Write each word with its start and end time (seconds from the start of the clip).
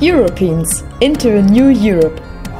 Europeans 0.00 0.84
into 1.00 1.38
a 1.38 1.42
New 1.42 1.70
Europe. 1.70 2.14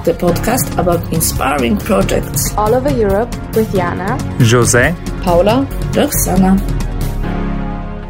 The 0.05 0.13
podcast 0.13 0.77
about 0.77 1.13
inspiring 1.13 1.77
projects 1.77 2.53
all 2.57 2.75
over 2.75 2.91
Europe 2.91 3.33
with 3.55 3.73
Jana, 3.73 4.21
Jose, 4.41 4.93
Paula, 5.23 5.65
Roxana. 5.95 6.57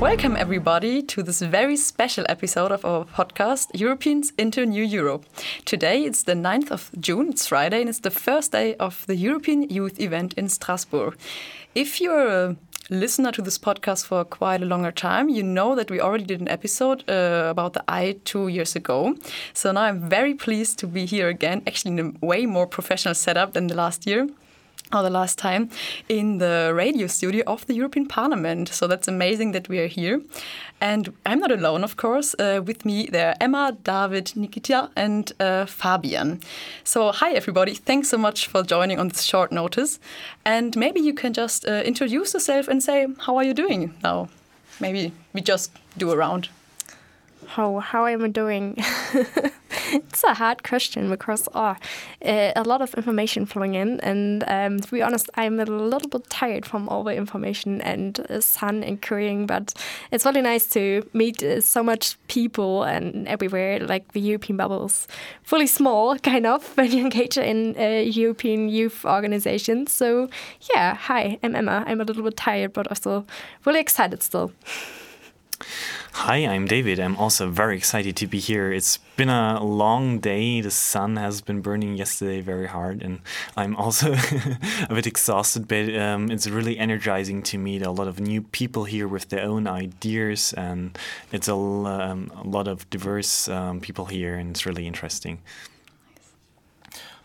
Welcome, 0.01 0.35
everybody, 0.35 1.03
to 1.03 1.22
this 1.22 1.43
very 1.43 1.77
special 1.77 2.25
episode 2.27 2.72
of 2.72 2.87
our 2.87 3.04
podcast, 3.04 3.79
Europeans 3.79 4.33
into 4.38 4.62
a 4.62 4.67
New 4.67 4.85
Europe. 4.85 5.27
Today 5.67 6.05
it's 6.05 6.23
the 6.23 6.33
9th 6.33 6.71
of 6.71 6.91
June, 6.99 7.29
it's 7.29 7.49
Friday, 7.49 7.81
and 7.81 7.91
it's 7.91 8.01
the 8.01 8.11
first 8.11 8.53
day 8.53 8.77
of 8.77 9.05
the 9.07 9.17
European 9.17 9.69
Youth 9.69 10.01
event 10.01 10.33
in 10.39 10.49
Strasbourg. 10.49 11.19
If 11.75 12.01
you're 12.01 12.29
a 12.29 12.57
listener 12.91 13.32
to 13.32 13.43
this 13.43 13.59
podcast 13.59 14.07
for 14.07 14.25
quite 14.25 14.62
a 14.62 14.66
longer 14.66 14.93
time, 14.93 15.29
you 15.29 15.43
know 15.43 15.75
that 15.75 15.91
we 15.91 16.00
already 16.00 16.25
did 16.25 16.41
an 16.41 16.48
episode 16.48 17.09
uh, 17.09 17.48
about 17.50 17.75
the 17.75 17.84
EYE 17.89 18.21
two 18.25 18.48
years 18.48 18.75
ago. 18.77 19.14
So 19.53 19.72
now 19.72 19.82
I'm 19.82 20.09
very 20.09 20.34
pleased 20.34 20.79
to 20.80 20.86
be 20.86 21.04
here 21.07 21.29
again, 21.29 21.63
actually 21.66 21.99
in 21.99 22.16
a 22.22 22.27
way 22.27 22.46
more 22.46 22.66
professional 22.66 23.14
setup 23.14 23.53
than 23.53 23.66
the 23.66 23.75
last 23.75 24.07
year 24.07 24.29
or 24.93 25.03
the 25.03 25.11
last 25.11 25.39
time 25.39 25.71
in 26.09 26.39
the 26.39 26.73
radio 26.75 27.07
studio 27.07 27.43
of 27.47 27.67
the 27.67 27.75
European 27.75 28.07
Parliament. 28.07 28.69
So 28.69 28.87
that's 28.87 29.09
amazing 29.09 29.53
that 29.53 29.69
we 29.69 29.79
are 29.79 29.87
here. 29.87 30.23
And 30.81 31.13
I'm 31.27 31.41
not 31.41 31.51
alone, 31.51 31.85
of 31.85 31.97
course. 31.97 32.34
Uh, 32.39 32.62
with 32.64 32.84
me, 32.84 33.06
there 33.06 33.31
are 33.31 33.34
Emma, 33.41 33.77
David, 33.83 34.33
Nikita, 34.37 34.91
and 34.97 35.33
uh, 35.41 35.67
Fabian. 35.67 36.41
So, 36.84 37.12
hi, 37.12 37.33
everybody. 37.33 37.75
Thanks 37.75 38.09
so 38.09 38.19
much 38.19 38.47
for 38.47 38.62
joining 38.62 38.98
on 38.98 39.09
this 39.09 39.23
short 39.23 39.51
notice. 39.51 39.98
And 40.45 40.77
maybe 40.77 41.00
you 41.00 41.14
can 41.14 41.33
just 41.33 41.67
uh, 41.67 41.83
introduce 41.84 42.33
yourself 42.34 42.69
and 42.69 42.83
say, 42.83 43.06
how 43.19 43.36
are 43.36 43.45
you 43.45 43.55
doing 43.55 43.95
now? 44.03 44.28
Maybe 44.81 45.12
we 45.33 45.41
just 45.41 45.73
do 45.97 46.12
a 46.12 46.17
round. 46.17 46.48
How, 47.48 47.78
how 47.78 48.05
am 48.06 48.25
I 48.25 48.28
doing? 48.28 48.77
it's 49.92 50.22
a 50.22 50.34
hard 50.34 50.62
question 50.62 51.08
because 51.08 51.48
oh, 51.55 51.77
uh, 52.24 52.52
a 52.55 52.62
lot 52.62 52.82
of 52.82 52.92
information 52.94 53.46
flowing 53.46 53.74
in, 53.74 54.00
and 54.00 54.44
um, 54.46 54.80
to 54.80 54.90
be 54.90 55.00
honest, 55.00 55.30
I'm 55.34 55.58
a 55.58 55.64
little 55.64 56.08
bit 56.08 56.28
tired 56.28 56.66
from 56.66 56.88
all 56.90 57.05
the 57.05 57.14
information 57.14 57.80
and 57.80 58.20
uh, 58.20 58.40
sun 58.40 58.84
and 58.84 59.00
currying. 59.00 59.46
But 59.46 59.72
it's 60.10 60.27
really 60.27 60.42
nice 60.42 60.66
to 60.68 61.08
meet 61.14 61.42
uh, 61.42 61.62
so 61.62 61.82
much 61.82 62.18
people 62.28 62.82
and 62.82 63.27
everywhere. 63.27 63.80
Like 63.80 64.12
the 64.12 64.20
European 64.20 64.58
bubbles, 64.58 65.08
fully 65.42 65.66
small, 65.66 66.18
kind 66.33 66.46
of 66.46 66.64
when 66.77 66.92
you 66.92 67.00
engage 67.00 67.38
in 67.38 67.74
uh, 67.78 68.02
European 68.05 68.68
youth 68.68 69.05
organizations. 69.06 69.92
So 69.92 70.28
yeah, 70.74 70.94
hi, 70.94 71.38
I'm 71.42 71.56
Emma. 71.56 71.84
I'm 71.86 72.00
a 72.00 72.05
little 72.05 72.24
bit 72.24 72.36
tired, 72.36 72.74
but 72.74 72.88
also 72.88 73.24
really 73.64 73.80
excited 73.80 74.22
still. 74.22 74.52
Hi, 76.12 76.37
I'm 76.39 76.67
David. 76.67 77.01
I'm 77.01 77.17
also 77.17 77.51
very 77.51 77.77
excited 77.77 78.17
to 78.17 78.27
be 78.27 78.39
here. 78.39 78.73
It's 78.73 78.98
been 79.17 79.28
a 79.28 79.62
long 79.62 80.20
day. 80.20 80.61
The 80.61 80.70
sun 80.70 81.17
has 81.17 81.41
been 81.41 81.61
burning 81.61 81.97
yesterday 81.97 82.41
very 82.41 82.67
hard, 82.67 83.03
and 83.03 83.20
I'm 83.56 83.75
also 83.77 84.12
a 84.91 84.95
bit 84.95 85.06
exhausted, 85.06 85.67
but 85.67 85.95
um, 85.97 86.31
it's 86.31 86.48
really 86.48 86.79
energizing 86.79 87.42
to 87.45 87.59
meet 87.59 87.83
a 87.83 87.91
lot 87.91 88.09
of 88.09 88.20
new 88.20 88.42
people 88.42 88.84
here 88.84 89.09
with 89.09 89.29
their 89.31 89.45
own 89.45 89.67
ideas, 89.67 90.53
and 90.53 90.97
it's 91.33 91.48
a, 91.48 91.55
um, 91.55 92.33
a 92.36 92.47
lot 92.47 92.69
of 92.69 92.89
diverse 92.91 93.48
um, 93.48 93.81
people 93.81 94.06
here, 94.06 94.36
and 94.36 94.51
it's 94.51 94.67
really 94.67 94.86
interesting. 94.86 95.39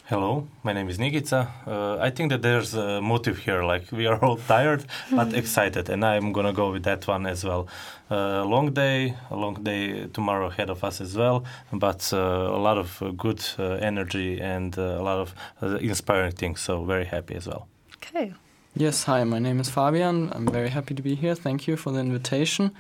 Hello, 0.07 0.49
my 0.63 0.73
name 0.73 0.89
is 0.89 0.99
Nikita. 0.99 1.47
Uh, 1.65 1.97
I 1.97 2.09
think 2.09 2.29
that 2.29 2.41
there's 2.41 2.73
a 2.73 3.01
motive 3.01 3.37
here, 3.37 3.63
like 3.63 3.89
we 3.89 4.05
are 4.05 4.21
all 4.21 4.35
tired 4.35 4.83
but 5.09 5.33
excited, 5.41 5.87
and 5.87 6.03
I'm 6.03 6.33
gonna 6.33 6.51
go 6.51 6.73
with 6.73 6.83
that 6.83 7.07
one 7.07 7.25
as 7.25 7.45
well. 7.45 7.69
A 8.11 8.15
uh, 8.15 8.43
long 8.43 8.73
day, 8.73 9.15
a 9.31 9.35
long 9.37 9.63
day 9.63 10.07
tomorrow 10.07 10.47
ahead 10.47 10.69
of 10.69 10.83
us 10.83 10.99
as 10.99 11.15
well, 11.15 11.45
but 11.71 12.11
uh, 12.11 12.17
a 12.17 12.59
lot 12.59 12.77
of 12.77 13.01
uh, 13.01 13.11
good 13.11 13.41
uh, 13.57 13.75
energy 13.75 14.41
and 14.41 14.77
uh, 14.77 14.81
a 14.81 15.03
lot 15.03 15.19
of 15.19 15.81
inspiring 15.81 16.33
things. 16.33 16.59
So 16.59 16.83
very 16.83 17.05
happy 17.05 17.35
as 17.35 17.47
well. 17.47 17.69
Okay. 17.95 18.33
Yes, 18.75 19.05
hi. 19.05 19.23
My 19.23 19.39
name 19.39 19.61
is 19.61 19.69
Fabian. 19.69 20.33
I'm 20.33 20.47
very 20.47 20.69
happy 20.69 20.93
to 20.95 21.01
be 21.01 21.15
here. 21.15 21.33
Thank 21.33 21.65
you 21.65 21.77
for 21.77 21.93
the 21.93 21.99
invitation. 21.99 22.71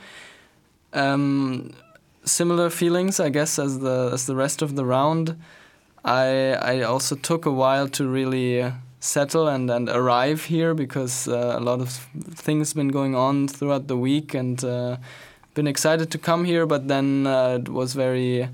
Um, 0.91 1.73
similar 2.25 2.69
feelings, 2.69 3.21
I 3.21 3.29
guess, 3.29 3.59
as 3.59 3.79
the 3.79 4.09
as 4.11 4.25
the 4.25 4.35
rest 4.35 4.61
of 4.61 4.75
the 4.75 4.83
round. 4.83 5.37
I 6.03 6.55
I 6.61 6.81
also 6.81 7.15
took 7.15 7.45
a 7.45 7.51
while 7.51 7.87
to 7.89 8.07
really 8.07 8.71
settle 8.99 9.49
and, 9.49 9.69
and 9.69 9.89
arrive 9.89 10.45
here 10.45 10.73
because 10.73 11.27
uh, 11.27 11.55
a 11.57 11.59
lot 11.59 11.81
of 11.81 11.89
things 12.35 12.73
been 12.73 12.87
going 12.87 13.15
on 13.15 13.49
throughout 13.49 13.87
the 13.87 13.97
week 13.97 14.33
and 14.33 14.63
uh, 14.63 14.95
been 15.53 15.67
excited 15.67 16.09
to 16.11 16.17
come 16.17 16.45
here 16.45 16.65
but 16.65 16.87
then 16.87 17.27
uh, 17.27 17.59
it 17.61 17.67
was 17.67 17.93
very 17.93 18.47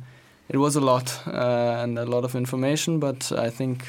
it 0.50 0.58
was 0.58 0.76
a 0.76 0.82
lot 0.82 1.22
uh, 1.28 1.84
and 1.84 2.00
a 2.00 2.06
lot 2.06 2.24
of 2.24 2.36
information 2.36 3.00
but 3.00 3.32
I 3.32 3.52
think 3.52 3.86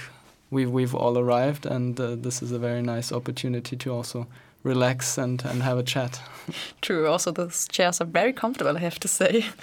we've 0.50 0.70
we've 0.70 0.94
all 0.94 1.18
arrived 1.18 1.64
and 1.64 1.98
uh, 1.98 2.14
this 2.14 2.42
is 2.42 2.52
a 2.52 2.58
very 2.58 2.82
nice 2.82 3.10
opportunity 3.10 3.76
to 3.76 3.90
also 3.90 4.26
relax 4.62 5.18
and, 5.18 5.42
and 5.44 5.62
have 5.62 5.78
a 5.78 5.82
chat. 5.82 6.20
True. 6.82 7.06
Also, 7.06 7.30
those 7.30 7.68
chairs 7.68 8.00
are 8.00 8.06
very 8.06 8.32
comfortable, 8.32 8.76
I 8.76 8.80
have 8.80 9.00
to 9.00 9.08
say. 9.08 9.46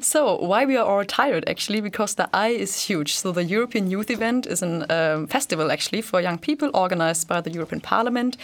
So, 0.00 0.36
why 0.36 0.64
we 0.64 0.76
are 0.76 0.84
all 0.84 1.04
tired 1.04 1.48
actually? 1.48 1.80
Because 1.80 2.14
the 2.14 2.28
EYE 2.32 2.60
is 2.60 2.82
huge. 2.82 3.14
So, 3.14 3.32
the 3.32 3.44
European 3.44 3.90
Youth 3.90 4.10
Event 4.10 4.46
is 4.46 4.62
a 4.62 5.14
um, 5.14 5.26
festival 5.26 5.70
actually 5.70 6.02
for 6.02 6.20
young 6.20 6.38
people 6.38 6.70
organized 6.74 7.28
by 7.28 7.40
the 7.40 7.50
European 7.50 7.80
Parliament. 7.80 8.36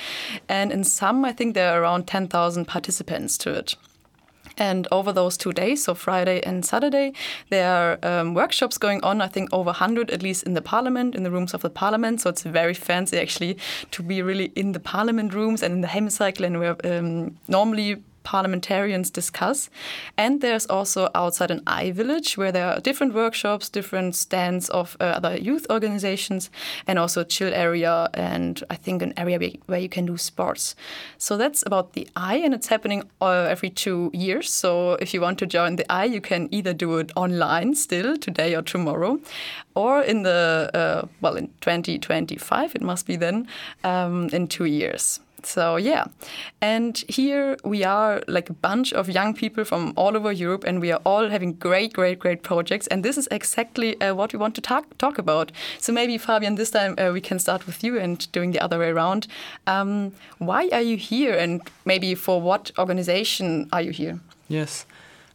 And 0.49 0.73
in 0.73 0.85
some, 0.85 1.25
I 1.25 1.33
think 1.33 1.55
there 1.55 1.73
are 1.73 1.83
around 1.83 2.07
10,000 2.07 2.67
participants 2.67 3.37
to 3.39 3.51
it. 3.51 3.77
And 4.61 4.87
over 4.93 5.11
those 5.11 5.39
two 5.39 5.53
days, 5.53 5.85
so 5.85 5.95
Friday 5.95 6.43
and 6.43 6.67
Saturday, 6.67 7.15
there 7.49 7.73
are 7.73 7.99
um, 8.03 8.35
workshops 8.35 8.77
going 8.77 9.03
on, 9.03 9.23
I 9.23 9.27
think 9.27 9.49
over 9.53 9.71
100 9.71 10.11
at 10.11 10.23
least 10.23 10.43
in 10.43 10.53
the 10.53 10.61
parliament, 10.61 11.15
in 11.15 11.23
the 11.23 11.31
rooms 11.31 11.55
of 11.55 11.63
the 11.63 11.71
parliament. 11.71 12.21
So 12.21 12.29
it's 12.29 12.43
very 12.43 12.75
fancy 12.75 13.19
actually 13.19 13.57
to 13.91 14.03
be 14.03 14.21
really 14.21 14.53
in 14.55 14.73
the 14.73 14.81
parliament 14.81 15.33
rooms 15.33 15.63
and 15.63 15.73
in 15.73 15.81
the 15.81 15.89
hemicycle 15.89 16.45
and 16.45 16.61
where 16.61 16.77
um, 16.85 17.39
normally 17.49 18.03
parliamentarians 18.23 19.11
discuss. 19.11 19.71
And 20.17 20.41
there's 20.41 20.67
also 20.67 21.09
outside 21.15 21.51
an 21.51 21.63
EYE 21.67 21.93
village 21.93 22.37
where 22.37 22.53
there 22.53 22.67
are 22.67 22.81
different 22.81 23.15
workshops, 23.15 23.69
different 23.69 24.15
stands 24.15 24.69
of 24.71 24.97
uh, 25.01 25.05
other 25.05 25.37
youth 25.37 25.67
organizations, 25.71 26.51
and 26.87 26.99
also 26.99 27.23
a 27.23 27.25
chill 27.25 27.53
area 27.53 28.09
and 28.15 28.63
I 28.71 28.77
think 28.77 29.03
an 29.03 29.13
area 29.17 29.53
where 29.67 29.81
you 29.81 29.89
can 29.89 30.07
do 30.07 30.17
sports. 30.17 30.75
So 31.19 31.37
that's 31.37 31.63
about 31.67 31.93
the 31.93 32.09
EYE, 32.17 32.45
and 32.45 32.55
it's 32.55 32.69
happening 32.69 33.05
uh, 33.21 33.47
every 33.49 33.71
two 33.71 34.11
years. 34.13 34.53
So 34.53 34.93
if 34.95 35.15
you 35.15 35.21
want 35.21 35.39
to 35.39 35.47
join 35.47 35.77
the 35.77 35.91
EYE, 35.91 36.07
you 36.07 36.21
can 36.21 36.49
either 36.53 36.73
do 36.73 36.99
it 36.99 37.13
online 37.17 37.75
still 37.75 38.17
today 38.17 38.55
or 38.55 38.63
tomorrow, 38.63 39.21
or 39.75 40.03
in 40.03 40.23
the 40.23 40.71
uh, 40.75 41.07
well 41.21 41.37
in 41.37 41.49
2025 41.61 42.75
it 42.75 42.83
must 42.83 43.07
be 43.07 43.17
then 43.17 43.47
um, 43.85 44.29
in 44.33 44.47
two 44.47 44.65
years. 44.65 45.21
So 45.47 45.77
yeah, 45.77 46.05
and 46.61 46.97
here 47.09 47.57
we 47.65 47.85
are 47.85 48.23
like 48.29 48.51
a 48.51 48.53
bunch 48.53 48.93
of 48.93 49.09
young 49.09 49.35
people 49.35 49.65
from 49.65 49.93
all 49.97 50.17
over 50.17 50.33
Europe, 50.33 50.65
and 50.65 50.81
we 50.81 50.93
are 50.93 51.01
all 51.05 51.29
having 51.29 51.55
great, 51.55 51.93
great, 51.93 52.19
great 52.19 52.43
projects. 52.43 52.87
And 52.87 53.05
this 53.05 53.17
is 53.19 53.29
exactly 53.31 54.01
uh, 54.01 54.15
what 54.15 54.33
we 54.33 54.39
want 54.39 54.55
to 54.57 54.61
talk 54.61 54.99
talk 54.99 55.19
about. 55.19 55.53
So 55.79 55.93
maybe 55.93 56.19
Fabian, 56.19 56.57
this 56.57 56.71
time 56.71 56.95
uh, 56.99 57.11
we 57.13 57.21
can 57.21 57.39
start 57.39 57.67
with 57.67 57.85
you 57.85 57.99
and 57.99 58.31
doing 58.33 58.53
the 58.53 58.61
other 58.61 58.79
way 58.79 58.89
around. 58.89 59.27
Um, 59.67 60.13
why 60.39 60.69
are 60.73 60.83
you 60.83 60.97
here, 60.97 61.35
and 61.35 61.61
maybe 61.85 62.15
for 62.15 62.41
what 62.41 62.71
organization 62.79 63.69
are 63.73 63.83
you 63.83 63.93
here? 63.93 64.21
Yes, 64.49 64.87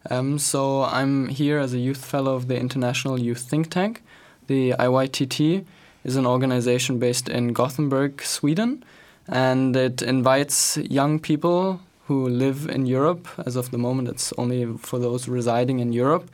um, 0.10 0.40
so 0.40 0.84
I'm 0.84 1.30
here 1.30 1.58
as 1.58 1.74
a 1.74 1.80
youth 1.80 2.06
fellow 2.06 2.36
of 2.36 2.48
the 2.48 2.60
International 2.60 3.20
Youth 3.20 3.42
Think 3.42 3.70
Tank. 3.70 4.02
The 4.48 4.74
IYTT 4.78 5.66
is 6.04 6.16
an 6.16 6.26
organization 6.28 7.00
based 7.00 7.28
in 7.28 7.54
Gothenburg, 7.54 8.22
Sweden 8.22 8.84
and 9.28 9.76
it 9.76 10.02
invites 10.02 10.78
young 10.78 11.20
people 11.20 11.80
who 12.08 12.30
live 12.30 12.70
in 12.70 12.86
Europe. 12.86 13.28
As 13.46 13.56
of 13.56 13.72
the 13.72 13.78
moment, 13.78 14.08
it's 14.10 14.32
only 14.38 14.66
for 14.78 15.00
those 15.00 15.28
residing 15.28 15.80
in 15.80 15.92
Europe 15.92 16.30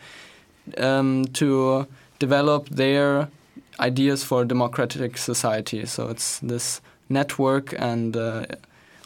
um, 0.77 1.25
to 1.33 1.87
develop 2.19 2.69
their 2.69 3.29
ideas 3.79 4.23
for 4.23 4.41
a 4.41 4.45
democratic 4.45 5.17
society. 5.17 5.85
So 5.85 6.09
it's 6.09 6.39
this 6.39 6.81
network 7.09 7.73
and 7.77 8.15
uh, 8.15 8.45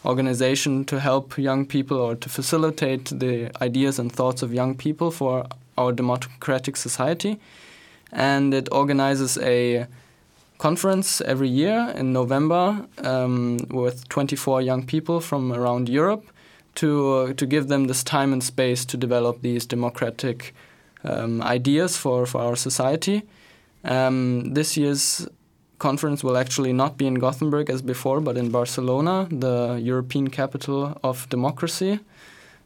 organization 0.04 0.84
to 0.84 1.00
help 1.00 1.38
young 1.38 1.66
people 1.66 1.96
or 1.96 2.14
to 2.16 2.28
facilitate 2.28 3.06
the 3.06 3.50
ideas 3.62 3.98
and 3.98 4.12
thoughts 4.12 4.42
of 4.42 4.52
young 4.52 4.76
people 4.76 5.10
for 5.10 5.46
our 5.78 5.92
democratic 5.92 6.76
society. 6.76 7.38
And 8.12 8.54
it 8.54 8.68
organizes 8.72 9.38
a 9.38 9.86
conference 10.58 11.20
every 11.20 11.48
year 11.48 11.92
in 11.96 12.12
November 12.12 12.86
um, 12.98 13.58
with 13.70 14.08
24 14.08 14.62
young 14.62 14.86
people 14.86 15.20
from 15.20 15.52
around 15.52 15.88
Europe 15.88 16.24
to 16.76 17.12
uh, 17.14 17.32
to 17.34 17.46
give 17.46 17.68
them 17.68 17.86
this 17.86 18.04
time 18.04 18.32
and 18.32 18.42
space 18.42 18.84
to 18.86 18.96
develop 18.96 19.42
these 19.42 19.66
democratic 19.66 20.54
um, 21.04 21.42
ideas 21.42 21.96
for, 21.96 22.26
for 22.26 22.40
our 22.40 22.56
society. 22.56 23.22
Um, 23.84 24.54
this 24.54 24.76
year's 24.76 25.28
conference 25.78 26.24
will 26.24 26.36
actually 26.36 26.72
not 26.72 26.96
be 26.96 27.06
in 27.06 27.14
Gothenburg 27.14 27.70
as 27.70 27.82
before, 27.82 28.20
but 28.20 28.36
in 28.36 28.50
Barcelona, 28.50 29.28
the 29.30 29.78
European 29.82 30.28
capital 30.28 30.98
of 31.02 31.28
democracy. 31.28 32.00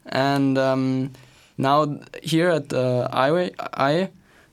And 0.05 0.57
um, 0.57 1.11
now 1.57 1.99
here 2.23 2.49
at 2.49 2.69
the 2.69 3.09
EYE, 3.11 3.51
I 3.73 4.09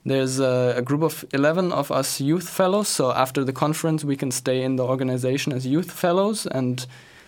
there's 0.09 0.39
a, 0.39 0.73
a, 0.77 0.81
group 0.81 1.03
of 1.03 1.23
11 1.33 1.71
of 1.71 1.91
us 1.91 2.19
youth 2.19 2.49
fellows. 2.49 2.87
So 2.87 3.11
after 3.11 3.43
the 3.43 3.53
conference, 3.53 4.03
we 4.03 4.15
can 4.15 4.31
stay 4.31 4.63
in 4.63 4.75
the 4.75 4.83
organization 4.83 5.53
as 5.53 5.67
youth 5.67 5.91
fellows 5.91 6.47
and 6.47 6.85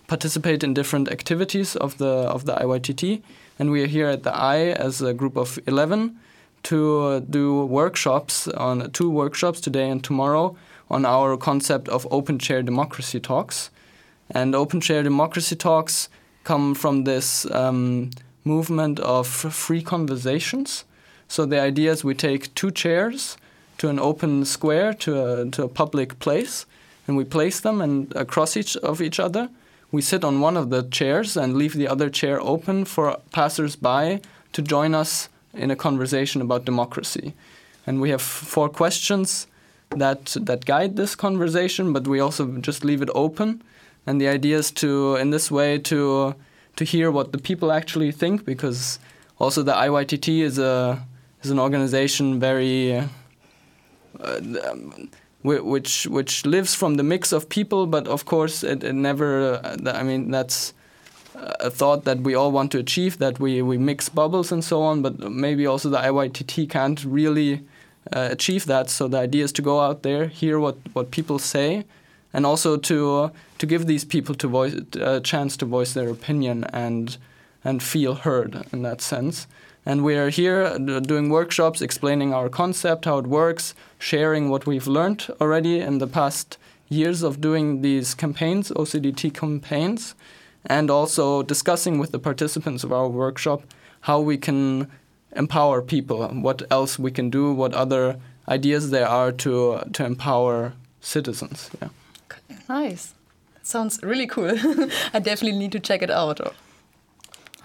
participate 0.07 0.63
in 0.63 0.73
different 0.73 1.07
activities 1.09 1.75
of 1.75 1.97
the 1.99 2.13
of 2.35 2.45
the 2.45 2.55
IYTT. 2.55 3.21
And 3.59 3.69
we 3.71 3.83
are 3.83 3.87
here 3.87 4.07
at 4.07 4.23
the 4.23 4.33
EYE 4.35 4.73
as 4.73 5.01
a 5.01 5.13
group 5.13 5.37
of 5.37 5.59
11 5.67 6.17
to 6.63 7.19
do 7.29 7.65
workshops 7.65 8.47
on 8.47 8.89
two 8.91 9.09
workshops 9.11 9.61
today 9.61 9.87
and 9.89 10.03
tomorrow 10.03 10.55
on 10.89 11.05
our 11.05 11.37
concept 11.37 11.87
of 11.87 12.07
open 12.09 12.39
chair 12.39 12.63
democracy 12.63 13.19
talks. 13.19 13.69
And 14.31 14.55
open 14.55 14.81
chair 14.81 15.03
democracy 15.03 15.55
talks 15.55 16.09
come 16.43 16.73
from 16.73 17.03
this 17.03 17.45
um, 17.51 18.09
movement 18.43 18.99
of 18.99 19.27
free 19.27 19.83
conversations 19.83 20.85
so 21.31 21.45
the 21.45 21.61
idea 21.61 21.93
is 21.93 22.03
we 22.03 22.13
take 22.13 22.53
two 22.55 22.71
chairs 22.71 23.37
to 23.77 23.87
an 23.87 23.99
open 23.99 24.43
square, 24.43 24.93
to 24.95 25.11
a, 25.25 25.49
to 25.51 25.63
a 25.63 25.69
public 25.69 26.19
place, 26.19 26.65
and 27.07 27.15
we 27.15 27.23
place 27.23 27.61
them 27.61 27.79
and 27.79 28.13
across 28.17 28.57
each 28.57 28.75
of 28.75 29.01
each 29.01 29.17
other. 29.17 29.47
We 29.93 30.01
sit 30.01 30.25
on 30.25 30.41
one 30.41 30.57
of 30.57 30.71
the 30.71 30.83
chairs 30.83 31.37
and 31.37 31.55
leave 31.55 31.73
the 31.73 31.87
other 31.87 32.09
chair 32.09 32.41
open 32.41 32.83
for 32.83 33.17
passers-by 33.31 34.19
to 34.51 34.61
join 34.61 34.93
us 34.93 35.29
in 35.53 35.71
a 35.71 35.75
conversation 35.77 36.41
about 36.41 36.65
democracy. 36.65 37.33
And 37.87 38.01
we 38.01 38.09
have 38.09 38.21
four 38.21 38.67
questions 38.67 39.47
that 39.91 40.35
that 40.41 40.65
guide 40.65 40.97
this 40.97 41.15
conversation, 41.15 41.93
but 41.93 42.07
we 42.07 42.19
also 42.19 42.45
just 42.57 42.83
leave 42.83 43.01
it 43.01 43.09
open. 43.15 43.63
And 44.05 44.19
the 44.19 44.27
idea 44.27 44.57
is 44.57 44.69
to, 44.71 45.15
in 45.15 45.29
this 45.29 45.49
way, 45.49 45.79
to 45.79 46.35
to 46.75 46.83
hear 46.83 47.09
what 47.09 47.31
the 47.31 47.37
people 47.37 47.71
actually 47.71 48.11
think, 48.11 48.43
because 48.43 48.99
also 49.39 49.63
the 49.63 49.73
IYTT 49.73 50.27
is 50.41 50.59
a 50.59 51.07
is 51.43 51.51
an 51.51 51.59
organization 51.59 52.39
very 52.39 52.93
uh, 52.93 53.07
um, 54.69 55.09
which 55.43 56.05
which 56.07 56.45
lives 56.45 56.75
from 56.75 56.95
the 56.95 57.03
mix 57.03 57.31
of 57.31 57.49
people, 57.49 57.87
but 57.87 58.07
of 58.07 58.25
course 58.25 58.63
it, 58.63 58.83
it 58.83 58.93
never. 58.93 59.59
Uh, 59.63 59.91
I 59.91 60.03
mean 60.03 60.29
that's 60.31 60.73
a 61.33 61.69
thought 61.69 62.03
that 62.05 62.19
we 62.19 62.35
all 62.35 62.51
want 62.51 62.71
to 62.71 62.77
achieve 62.77 63.17
that 63.17 63.39
we 63.39 63.61
we 63.61 63.77
mix 63.77 64.09
bubbles 64.09 64.51
and 64.51 64.63
so 64.63 64.81
on, 64.81 65.01
but 65.01 65.19
maybe 65.31 65.65
also 65.65 65.89
the 65.89 65.97
IYTT 65.97 66.69
can't 66.69 67.03
really 67.03 67.61
uh, 68.13 68.29
achieve 68.31 68.65
that. 68.65 68.89
So 68.89 69.07
the 69.07 69.17
idea 69.17 69.43
is 69.43 69.51
to 69.53 69.61
go 69.61 69.79
out 69.79 70.03
there, 70.03 70.27
hear 70.27 70.59
what 70.59 70.77
what 70.93 71.09
people 71.11 71.39
say, 71.39 71.85
and 72.33 72.45
also 72.45 72.77
to 72.77 73.15
uh, 73.15 73.29
to 73.57 73.65
give 73.65 73.87
these 73.87 74.05
people 74.05 74.35
to 74.35 74.47
voice 74.47 74.75
a 74.95 75.19
chance 75.21 75.57
to 75.57 75.65
voice 75.65 75.93
their 75.93 76.09
opinion 76.09 76.65
and 76.65 77.17
and 77.63 77.81
feel 77.81 78.15
heard 78.15 78.65
in 78.71 78.83
that 78.83 79.01
sense. 79.01 79.47
And 79.85 80.03
we 80.03 80.15
are 80.15 80.29
here 80.29 80.63
uh, 80.63 80.77
doing 80.99 81.29
workshops, 81.29 81.81
explaining 81.81 82.33
our 82.33 82.49
concept, 82.49 83.05
how 83.05 83.17
it 83.17 83.27
works, 83.27 83.73
sharing 83.97 84.49
what 84.49 84.65
we've 84.67 84.87
learned 84.87 85.27
already 85.41 85.79
in 85.79 85.97
the 85.97 86.07
past 86.07 86.57
years 86.89 87.23
of 87.23 87.41
doing 87.41 87.81
these 87.81 88.13
campaigns, 88.13 88.69
OCDT 88.71 89.33
campaigns, 89.33 90.13
and 90.65 90.91
also 90.91 91.41
discussing 91.41 91.97
with 91.97 92.11
the 92.11 92.19
participants 92.19 92.83
of 92.83 92.91
our 92.91 93.07
workshop 93.07 93.63
how 94.01 94.19
we 94.19 94.37
can 94.37 94.91
empower 95.35 95.81
people, 95.81 96.27
what 96.27 96.61
else 96.69 96.99
we 96.99 97.09
can 97.11 97.29
do, 97.29 97.53
what 97.53 97.73
other 97.73 98.17
ideas 98.47 98.91
there 98.91 99.07
are 99.07 99.31
to 99.31 99.79
to 99.93 100.05
empower 100.05 100.73
citizens. 100.99 101.69
Yeah. 101.81 101.89
Nice. 102.67 103.13
Sounds 103.63 104.01
really 104.03 104.27
cool. 104.27 104.51
I 105.13 105.19
definitely 105.19 105.57
need 105.57 105.71
to 105.71 105.79
check 105.79 106.01
it 106.01 106.11
out. 106.11 106.39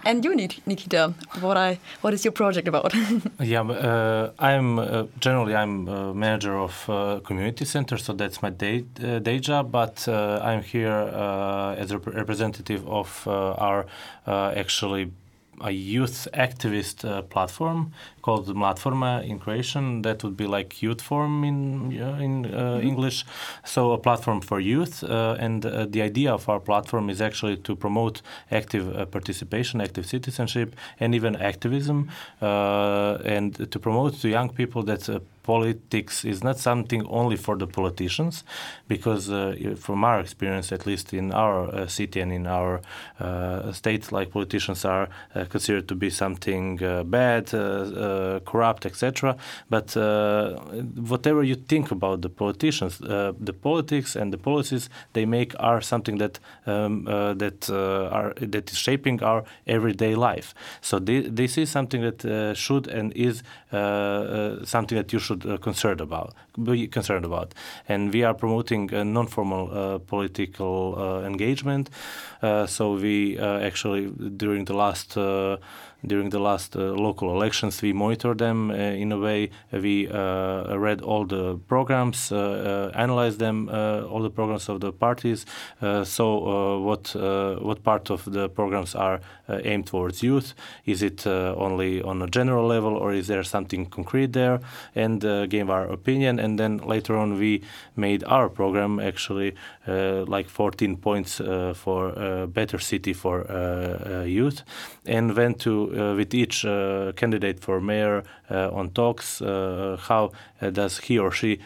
And 0.07 0.23
you, 0.23 0.33
Nikita, 0.65 1.13
what 1.41 1.57
I 1.57 1.79
what 1.99 2.13
is 2.13 2.23
your 2.23 2.31
project 2.31 2.65
about? 2.65 2.93
yeah, 3.41 3.61
uh, 3.61 4.31
I'm 4.39 4.79
uh, 4.79 5.03
generally 5.19 5.53
I'm 5.53 5.85
a 5.89 6.13
manager 6.13 6.57
of 6.57 6.89
uh, 6.89 7.19
community 7.25 7.65
center, 7.65 7.97
so 7.97 8.13
that's 8.13 8.41
my 8.41 8.49
day 8.49 8.85
uh, 9.03 9.19
day 9.19 9.39
job. 9.39 9.69
But 9.69 10.07
uh, 10.07 10.39
I'm 10.41 10.63
here 10.63 11.11
uh, 11.13 11.75
as 11.75 11.91
a 11.91 11.97
representative 11.97 12.87
of 12.87 13.27
our 13.27 13.85
actually 14.25 15.11
a 15.61 15.71
youth 15.71 16.27
activist 16.33 17.03
uh, 17.03 17.21
platform 17.23 17.91
called 18.21 18.47
Platforma 18.47 19.23
in 19.23 19.39
Croatian. 19.39 20.01
That 20.01 20.23
would 20.23 20.37
be 20.37 20.45
like 20.45 20.81
youth 20.81 21.01
forum 21.01 21.43
in 21.43 21.57
uh, 21.99 22.17
in 22.21 22.45
uh, 22.45 22.49
mm-hmm. 22.49 22.87
English. 22.87 23.25
So 23.65 23.91
a 23.91 23.97
platform 23.97 24.41
for 24.41 24.59
youth, 24.59 25.03
uh, 25.03 25.35
and 25.39 25.65
uh, 25.65 25.85
the 25.89 26.01
idea 26.01 26.33
of 26.33 26.47
our 26.49 26.59
platform 26.59 27.09
is 27.09 27.21
actually 27.21 27.57
to 27.57 27.75
promote 27.75 28.21
active 28.51 28.95
uh, 28.95 29.05
participation, 29.05 29.81
active 29.81 30.05
citizenship, 30.05 30.75
and 30.99 31.15
even 31.15 31.35
activism, 31.35 32.09
and 32.41 33.71
to 33.71 33.79
promote 33.79 34.13
to 34.21 34.29
young 34.29 34.49
people 34.49 34.83
that 34.83 35.09
politics 35.47 36.25
is 36.25 36.43
not 36.43 36.57
something 36.59 37.07
only 37.07 37.37
for 37.37 37.55
the 37.57 37.67
politicians, 37.79 38.43
because 38.87 39.31
uh, 39.31 39.75
from 39.85 40.03
our 40.03 40.19
experience, 40.19 40.73
at 40.73 40.85
least 40.85 41.13
in 41.13 41.31
our 41.31 41.59
uh, 41.73 41.87
city 41.87 42.19
and 42.19 42.31
in 42.33 42.45
our 42.47 42.81
uh, 43.19 43.71
state, 43.71 44.11
like 44.11 44.29
politicians 44.31 44.85
are 44.85 45.07
uh, 45.35 45.45
considered 45.45 45.87
to 45.87 45.95
be 45.95 46.09
something 46.09 46.83
uh, 46.83 47.03
bad, 47.03 47.53
uh, 47.53 48.39
corrupt, 48.45 48.85
etc. 48.85 49.35
But 49.69 49.95
whatever 51.13 51.43
you 51.43 51.55
think 51.55 51.91
about 51.91 52.21
the 52.21 52.29
politicians, 52.29 52.97
the 52.97 53.55
politics 53.61 54.15
and 54.15 54.33
the 54.33 54.37
policies 54.37 54.89
they 55.13 55.25
make 55.25 55.55
are 55.59 55.81
something 55.81 56.17
that 56.17 56.39
um, 56.65 57.05
that 57.41 57.69
are 58.17 58.33
that 58.53 58.71
is 58.71 58.77
shaping 58.77 59.23
our 59.23 59.43
everyday 59.65 60.15
life. 60.15 60.53
So 60.81 60.99
th 60.99 61.35
this 61.39 61.57
is 61.57 61.69
something 61.77 62.01
that 62.07 62.19
should 62.55 62.85
and 62.97 63.13
is 63.27 63.43
something 64.73 64.97
that 65.01 65.09
you 65.13 65.19
should 65.19 65.36
concerned 65.61 66.01
about, 66.01 66.33
be 66.61 66.87
concerned 66.87 67.25
about. 67.25 67.53
And 67.87 68.13
we 68.13 68.23
are 68.23 68.33
promoting 68.33 68.93
a 68.93 69.03
non-formal 69.03 69.69
uh, 69.71 69.97
political 69.99 70.95
uh, 70.97 71.27
engagement. 71.27 71.89
so 72.41 72.93
we 72.93 73.37
actually 73.39 74.07
during 74.37 74.65
the 74.65 74.73
last 74.73 75.17
during 76.05 76.29
the 76.29 76.39
last 76.39 76.75
uh, 76.75 76.79
local 76.79 77.31
elections. 77.31 77.81
We 77.81 77.93
monitor 77.93 78.33
them 78.33 78.69
uh, 78.69 78.73
in 78.73 79.11
a 79.11 79.17
way. 79.17 79.49
We 79.71 80.07
uh, 80.07 80.77
read 80.77 81.01
all 81.01 81.25
the 81.25 81.57
programs, 81.67 82.31
uh, 82.31 82.91
uh, 82.93 82.97
analyzed 82.97 83.39
them, 83.39 83.69
uh, 83.69 84.01
all 84.03 84.21
the 84.21 84.29
programs 84.29 84.69
of 84.69 84.79
the 84.79 84.91
parties. 84.91 85.45
so 86.03 86.79
what 86.79 87.15
what 87.61 87.83
part 87.83 88.11
of 88.11 88.25
the 88.25 88.49
programs 88.49 88.95
are 88.95 89.19
aimed 89.49 89.87
towards 89.87 90.23
youth? 90.23 90.53
Is 90.85 91.01
it 91.01 91.27
only 91.27 92.01
on 92.01 92.21
a 92.21 92.27
general 92.27 92.67
level, 92.67 92.95
or 92.95 93.13
is 93.13 93.27
there 93.27 93.43
something 93.43 93.85
concrete 93.89 94.33
there? 94.33 94.59
And 94.95 95.21
gave 95.49 95.69
our 95.69 95.85
opinion. 95.85 96.39
And 96.39 96.59
then 96.59 96.77
later 96.77 97.17
on, 97.17 97.37
we 97.39 97.61
made 97.95 98.23
our 98.27 98.49
program 98.49 98.99
actually 98.99 99.55
like 99.87 100.49
14 100.49 100.97
points 100.97 101.41
for 101.73 102.09
a 102.09 102.47
better 102.47 102.79
city 102.79 103.13
for 103.13 103.45
youth, 104.25 104.63
and 105.05 105.35
went 105.35 105.59
to 105.59 105.86
uh, 105.91 106.15
with 106.15 106.33
each 106.33 106.65
uh, 106.65 107.11
candidate 107.15 107.59
for 107.59 107.79
mayor 107.81 108.23
uh, 108.49 108.69
on 108.71 108.89
talks. 108.89 109.39
how 109.39 110.31
does 110.71 110.99
he 110.99 111.19
or 111.19 111.31
she 111.31 111.59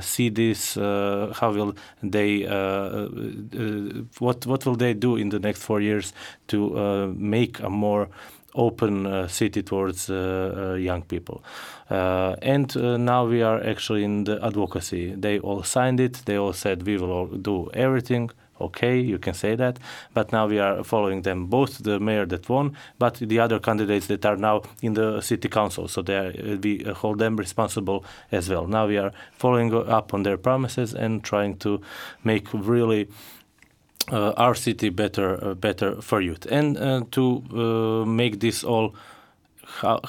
see 0.00 0.28
this? 0.30 0.74
how 0.74 1.52
will 1.52 1.74
they? 2.02 2.44
what 4.18 4.46
what 4.46 4.66
will 4.66 4.76
they 4.76 4.94
do 4.94 5.16
in 5.16 5.28
the 5.30 5.38
next 5.38 5.62
four 5.62 5.80
years 5.80 6.12
to 6.46 7.12
make 7.16 7.60
a 7.60 7.70
more 7.70 8.08
open 8.54 9.06
uh, 9.06 9.28
city 9.28 9.62
towards 9.62 10.10
uh, 10.10 10.72
uh, 10.72 10.74
young 10.74 11.02
people. 11.02 11.42
and 11.90 12.76
now 13.04 13.24
we 13.26 13.42
are 13.42 13.62
actually 13.64 14.04
in 14.04 14.24
the 14.24 14.38
advocacy. 14.44 15.14
They 15.14 15.38
all 15.38 15.62
signed 15.62 16.00
it. 16.00 16.22
They 16.26 16.36
all 16.36 16.52
said 16.52 16.86
we 16.86 16.98
will 16.98 17.26
do 17.26 17.70
everything 17.72 18.30
okay, 18.60 18.98
you 18.98 19.18
can 19.18 19.34
say 19.34 19.56
that. 19.56 19.78
But 20.14 20.32
now 20.32 20.46
we 20.46 20.58
are 20.58 20.84
following 20.84 21.22
them, 21.22 21.46
both 21.46 21.82
the 21.82 21.98
mayor 22.00 22.26
that 22.26 22.48
won, 22.48 22.76
but 22.98 23.14
the 23.14 23.38
other 23.38 23.58
candidates 23.58 24.06
that 24.06 24.24
are 24.24 24.36
now 24.36 24.62
in 24.82 24.94
the 24.94 25.20
city 25.20 25.48
council. 25.48 25.88
So 25.88 26.02
are, 26.08 26.32
we 26.62 26.84
hold 26.96 27.18
them 27.18 27.36
responsible 27.36 28.04
as 28.32 28.48
well. 28.48 28.66
Now 28.66 28.86
we 28.86 28.98
are 28.98 29.12
following 29.32 29.74
up 29.74 30.14
on 30.14 30.22
their 30.22 30.36
promises 30.36 30.94
and 30.94 31.22
trying 31.22 31.56
to 31.58 31.80
make 32.24 32.48
really. 32.52 33.08
Uh, 34.10 34.32
our 34.38 34.54
city 34.54 34.88
better, 34.88 35.36
uh, 35.44 35.52
better 35.52 36.00
for 36.00 36.22
youth, 36.22 36.46
and 36.50 36.78
uh, 36.78 37.02
to 37.10 37.42
uh, 37.52 38.06
make 38.06 38.40
this 38.40 38.64
all 38.64 38.94
how, 39.80 40.00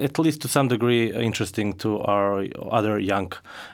at 0.00 0.18
least 0.18 0.40
to 0.42 0.48
some 0.48 0.68
degree, 0.68 1.12
interesting 1.12 1.72
to 1.74 2.00
our 2.00 2.46
other 2.70 2.98
young 2.98 3.32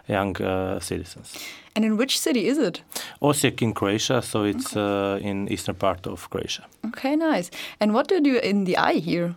young 0.08 0.36
uh, 0.42 0.80
citizens. 0.80 1.38
And 1.74 1.84
in 1.84 1.96
which 1.96 2.18
city 2.18 2.46
is 2.46 2.58
it? 2.58 2.82
Osijek 3.20 3.62
in 3.62 3.72
Croatia, 3.72 4.20
so 4.22 4.44
it's 4.44 4.76
okay. 4.76 5.26
uh, 5.26 5.30
in 5.30 5.48
eastern 5.48 5.74
part 5.74 6.06
of 6.06 6.28
Croatia. 6.30 6.64
Okay, 6.86 7.16
nice. 7.16 7.50
And 7.80 7.94
what 7.94 8.08
do 8.08 8.14
you 8.16 8.20
do 8.20 8.38
in 8.38 8.64
the 8.64 8.76
EYE 8.76 9.00
here? 9.00 9.34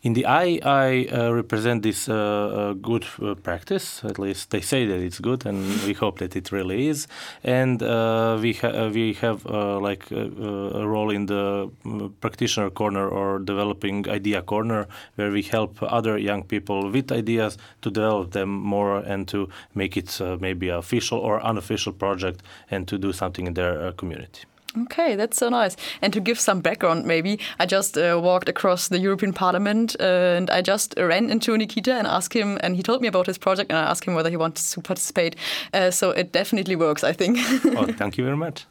In 0.00 0.12
the 0.12 0.26
EYE, 0.26 0.60
I 0.62 1.08
uh, 1.12 1.32
represent 1.32 1.82
this 1.82 2.08
uh, 2.08 2.14
uh, 2.14 2.72
good 2.74 3.04
uh, 3.20 3.34
practice. 3.34 4.04
At 4.04 4.16
least 4.16 4.50
they 4.50 4.60
say 4.60 4.86
that 4.86 5.00
it's 5.00 5.18
good, 5.18 5.44
and 5.44 5.58
we 5.82 5.92
hope 5.92 6.20
that 6.20 6.36
it 6.36 6.52
really 6.52 6.86
is. 6.86 7.08
And 7.42 7.82
uh, 7.82 8.38
we 8.40 8.52
ha- 8.52 8.90
we 8.90 9.14
have 9.14 9.44
like 9.44 10.08
a 10.12 10.86
role 10.86 11.10
in 11.10 11.26
the 11.26 11.68
practitioner 12.20 12.70
corner 12.70 13.08
or 13.08 13.40
developing 13.40 14.08
idea 14.08 14.40
corner, 14.40 14.86
where 15.16 15.32
we 15.32 15.42
help 15.42 15.82
other 15.82 16.16
young 16.16 16.44
people 16.44 16.92
with 16.92 17.10
ideas 17.10 17.58
to 17.82 17.90
develop 17.90 18.30
them 18.30 18.50
more 18.50 18.98
and 18.98 19.26
to 19.28 19.48
make 19.74 19.96
it 19.96 20.20
maybe 20.40 20.68
official 20.68 21.18
or 21.18 21.42
unofficial 21.42 21.92
project 21.92 22.44
and 22.70 22.86
to 22.86 22.98
do 22.98 23.12
something 23.12 23.48
in 23.48 23.54
their 23.54 23.90
community. 23.92 24.44
Okay, 24.76 25.16
that's 25.16 25.38
so 25.38 25.48
nice. 25.48 25.76
And 26.02 26.12
to 26.12 26.20
give 26.20 26.38
some 26.38 26.60
background, 26.60 27.06
maybe 27.06 27.40
I 27.58 27.66
just 27.66 27.96
uh, 27.96 28.20
walked 28.22 28.48
across 28.48 28.88
the 28.88 28.98
European 28.98 29.32
Parliament 29.32 29.96
uh, 29.98 30.36
and 30.36 30.50
I 30.50 30.60
just 30.62 30.94
ran 30.98 31.30
into 31.30 31.56
Nikita 31.56 31.94
and 31.94 32.06
asked 32.06 32.34
him, 32.34 32.58
and 32.62 32.76
he 32.76 32.82
told 32.82 33.00
me 33.00 33.08
about 33.08 33.26
his 33.26 33.38
project, 33.38 33.70
and 33.70 33.78
I 33.78 33.90
asked 33.90 34.04
him 34.04 34.14
whether 34.14 34.30
he 34.30 34.36
wants 34.36 34.72
to 34.72 34.80
participate. 34.80 35.36
Uh, 35.72 35.90
so 35.90 36.10
it 36.10 36.32
definitely 36.32 36.76
works, 36.76 37.02
I 37.02 37.12
think. 37.12 37.38
oh, 37.76 37.86
thank 37.86 38.18
you 38.18 38.24
very 38.24 38.36
much. 38.36 38.66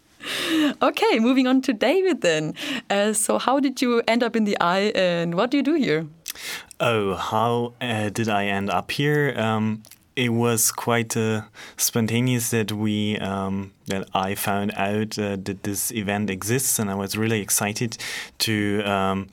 Okay, 0.82 1.20
moving 1.20 1.48
on 1.48 1.62
to 1.62 1.74
David 1.74 2.22
then. 2.22 2.54
Uh, 2.90 3.14
so, 3.14 3.38
how 3.38 3.60
did 3.60 3.82
you 3.82 4.02
end 4.08 4.24
up 4.24 4.36
in 4.36 4.44
the 4.44 4.58
EYE, 4.60 4.92
and 4.96 5.36
what 5.36 5.52
do 5.52 5.58
you 5.58 5.64
do 5.64 5.76
here? 5.76 6.08
Oh, 6.80 7.16
how 7.16 7.74
uh, 7.82 8.10
did 8.10 8.28
I 8.28 8.46
end 8.46 8.70
up 8.70 8.92
here? 8.92 9.34
Um, 9.38 9.84
it 10.18 10.30
was 10.30 10.72
quite 10.72 11.16
uh, 11.16 11.44
spontaneous 11.78 12.50
that 12.50 12.72
we 12.72 13.18
um, 13.20 13.72
that 13.86 14.10
I 14.16 14.34
found 14.34 14.72
out 14.74 15.18
uh, 15.20 15.38
that 15.44 15.62
this 15.62 15.92
event 15.92 16.30
exists, 16.32 16.80
and 16.80 16.90
I 16.90 16.96
was 16.96 17.16
really 17.16 17.40
excited 17.40 17.98
to 18.40 18.82
um, 18.84 19.30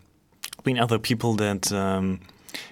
meet 0.67 0.79
other 0.79 0.99
people 0.99 1.35
that 1.37 1.73
um, 1.73 2.21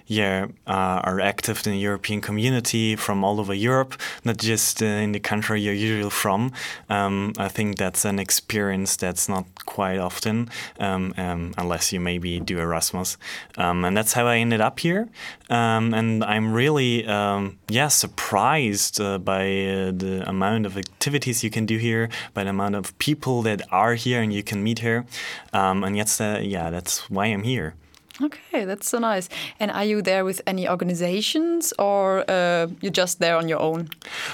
yeah, 0.07 0.47
uh, 0.67 1.01
are 1.03 1.19
active 1.19 1.65
in 1.65 1.73
the 1.73 1.79
European 1.79 2.21
community 2.21 2.95
from 2.95 3.23
all 3.23 3.39
over 3.39 3.53
Europe, 3.53 3.95
not 4.23 4.37
just 4.37 4.81
uh, 4.81 4.85
in 4.85 5.11
the 5.11 5.19
country 5.19 5.61
you're 5.61 5.73
usually 5.73 6.09
from. 6.09 6.51
Um, 6.89 7.33
I 7.37 7.47
think 7.47 7.77
that's 7.77 8.05
an 8.05 8.19
experience 8.19 8.95
that's 8.95 9.29
not 9.29 9.45
quite 9.65 9.97
often, 9.97 10.49
um, 10.79 11.13
um, 11.17 11.53
unless 11.57 11.93
you 11.93 11.99
maybe 11.99 12.39
do 12.39 12.59
Erasmus. 12.59 13.17
Um, 13.57 13.85
and 13.85 13.95
that's 13.95 14.13
how 14.13 14.27
I 14.27 14.37
ended 14.37 14.61
up 14.61 14.79
here. 14.79 15.09
Um, 15.49 15.93
and 15.93 16.23
I'm 16.23 16.53
really, 16.53 17.05
um, 17.07 17.59
yeah, 17.69 17.87
surprised 17.87 18.99
uh, 18.99 19.17
by 19.19 19.43
uh, 19.43 19.91
the 19.91 20.23
amount 20.27 20.65
of 20.65 20.77
activities 20.77 21.43
you 21.43 21.49
can 21.49 21.65
do 21.65 21.77
here, 21.77 22.09
by 22.33 22.43
the 22.43 22.49
amount 22.49 22.75
of 22.75 22.97
people 22.97 23.41
that 23.43 23.61
are 23.71 23.95
here 23.95 24.21
and 24.21 24.33
you 24.33 24.43
can 24.43 24.63
meet 24.63 24.79
here. 24.79 25.05
and 25.53 25.95
yes, 25.97 26.19
uh, 26.19 26.39
yeah, 26.41 26.69
that's 26.69 27.09
why 27.09 27.27
I'm 27.27 27.43
here. 27.43 27.75
Okay, 28.21 28.65
that's 28.65 28.87
so 28.87 28.99
nice. 28.99 29.27
And 29.59 29.71
are 29.71 29.83
you 29.83 30.03
there 30.03 30.23
with 30.23 30.39
any 30.45 30.69
organizations 30.69 31.73
or 31.79 32.23
uh, 32.29 32.67
you're 32.79 32.91
just 32.91 33.19
there 33.19 33.37
on 33.37 33.49
your 33.49 33.59
own? 33.59 33.89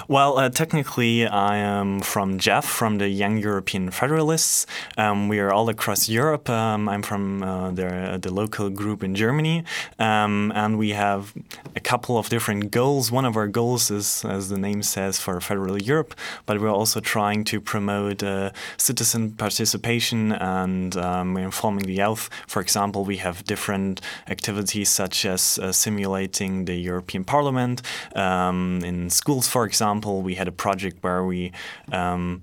Well, 0.09 0.37
uh, 0.37 0.49
technically, 0.49 1.25
I 1.25 1.55
am 1.55 2.01
from 2.01 2.39
JEF, 2.39 2.65
from 2.65 2.97
the 2.97 3.07
Young 3.07 3.37
European 3.37 3.89
Federalists. 3.89 4.67
Um, 4.97 5.29
we 5.29 5.39
are 5.39 5.53
all 5.53 5.69
across 5.69 6.09
Europe. 6.09 6.49
Um, 6.49 6.89
I'm 6.89 7.01
from 7.01 7.41
uh, 7.41 7.71
the, 7.71 8.19
the 8.21 8.33
local 8.33 8.69
group 8.69 9.01
in 9.01 9.15
Germany. 9.15 9.63
Um, 9.97 10.51
and 10.55 10.77
we 10.77 10.89
have 10.89 11.33
a 11.73 11.79
couple 11.79 12.17
of 12.17 12.27
different 12.27 12.71
goals. 12.71 13.13
One 13.13 13.23
of 13.23 13.37
our 13.37 13.47
goals 13.47 13.89
is, 13.89 14.25
as 14.25 14.49
the 14.49 14.57
name 14.57 14.83
says, 14.83 15.19
for 15.19 15.39
Federal 15.39 15.81
Europe, 15.81 16.15
but 16.45 16.59
we're 16.59 16.67
also 16.67 16.99
trying 16.99 17.45
to 17.45 17.61
promote 17.61 18.23
uh, 18.23 18.51
citizen 18.75 19.31
participation 19.31 20.33
and 20.33 20.97
um, 20.97 21.37
informing 21.37 21.85
the 21.85 21.93
youth. 21.93 22.29
For 22.45 22.61
example, 22.61 23.05
we 23.05 23.17
have 23.17 23.45
different 23.45 23.68
different 23.69 24.01
activities 24.27 24.89
such 24.89 25.25
as 25.25 25.59
uh, 25.59 25.71
simulating 25.71 26.65
the 26.65 26.75
European 26.75 27.23
Parliament. 27.23 27.81
Um, 28.15 28.81
in 28.83 29.09
schools, 29.09 29.47
for 29.47 29.63
example, 29.65 30.23
we 30.23 30.35
had 30.35 30.47
a 30.47 30.51
project 30.51 31.03
where 31.03 31.23
we 31.23 31.51
um, 31.91 32.41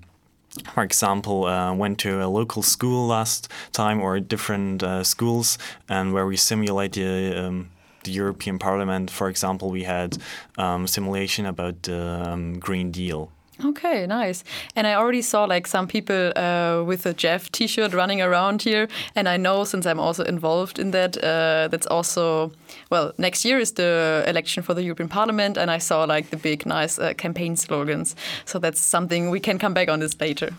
for 0.73 0.83
example, 0.83 1.45
uh, 1.45 1.71
went 1.73 1.99
to 1.99 2.23
a 2.23 2.27
local 2.27 2.63
school 2.63 3.07
last 3.07 3.47
time 3.73 4.01
or 4.01 4.19
different 4.19 4.81
uh, 4.81 5.03
schools 5.03 5.57
and 5.87 6.13
where 6.13 6.25
we 6.25 6.35
simulate 6.35 6.93
the, 6.93 7.45
um, 7.45 7.69
the 8.03 8.11
European 8.11 8.57
Parliament. 8.57 9.11
For 9.11 9.29
example, 9.29 9.69
we 9.69 9.83
had 9.83 10.17
um, 10.57 10.87
simulation 10.87 11.45
about 11.45 11.83
the 11.83 12.01
um, 12.31 12.59
Green 12.59 12.89
Deal. 12.91 13.29
Okay, 13.65 14.05
nice. 14.05 14.43
And 14.75 14.85
I 14.85 14.93
already 14.93 15.23
saw 15.23 15.45
like 15.45 15.65
some 15.65 15.87
people 15.87 16.31
uh, 16.35 16.83
with 16.85 17.05
a 17.07 17.13
JEF 17.13 17.51
T-shirt 17.51 17.91
running 17.93 18.21
around 18.21 18.61
here, 18.61 18.87
and 19.15 19.27
I 19.27 19.37
know 19.37 19.63
since 19.63 19.87
I'm 19.87 19.99
also 19.99 20.23
involved 20.23 20.77
in 20.77 20.91
that, 20.91 21.17
uh, 21.17 21.67
that's 21.67 21.87
also 21.87 22.51
well. 22.91 23.13
Next 23.17 23.43
year 23.45 23.57
is 23.57 23.71
the 23.71 24.23
election 24.27 24.61
for 24.61 24.75
the 24.75 24.83
European 24.83 25.09
Parliament, 25.09 25.57
and 25.57 25.71
I 25.71 25.79
saw 25.79 26.03
like 26.03 26.29
the 26.29 26.37
big, 26.37 26.65
nice 26.67 26.99
uh, 26.99 27.13
campaign 27.13 27.55
slogans. 27.55 28.15
So 28.45 28.59
that's 28.59 28.79
something 28.79 29.31
we 29.31 29.39
can 29.39 29.57
come 29.57 29.73
back 29.73 29.89
on 29.89 29.99
this 29.99 30.19
later. 30.21 30.51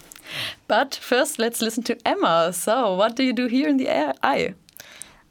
But 0.66 0.94
first, 0.96 1.38
let's 1.38 1.62
listen 1.62 1.84
to 1.84 1.96
Emma. 2.04 2.52
So, 2.52 2.94
what 2.94 3.16
do 3.16 3.22
you 3.22 3.32
do 3.32 3.46
here 3.46 3.68
in 3.68 3.76
the 3.76 3.88
EYE? 3.88 4.54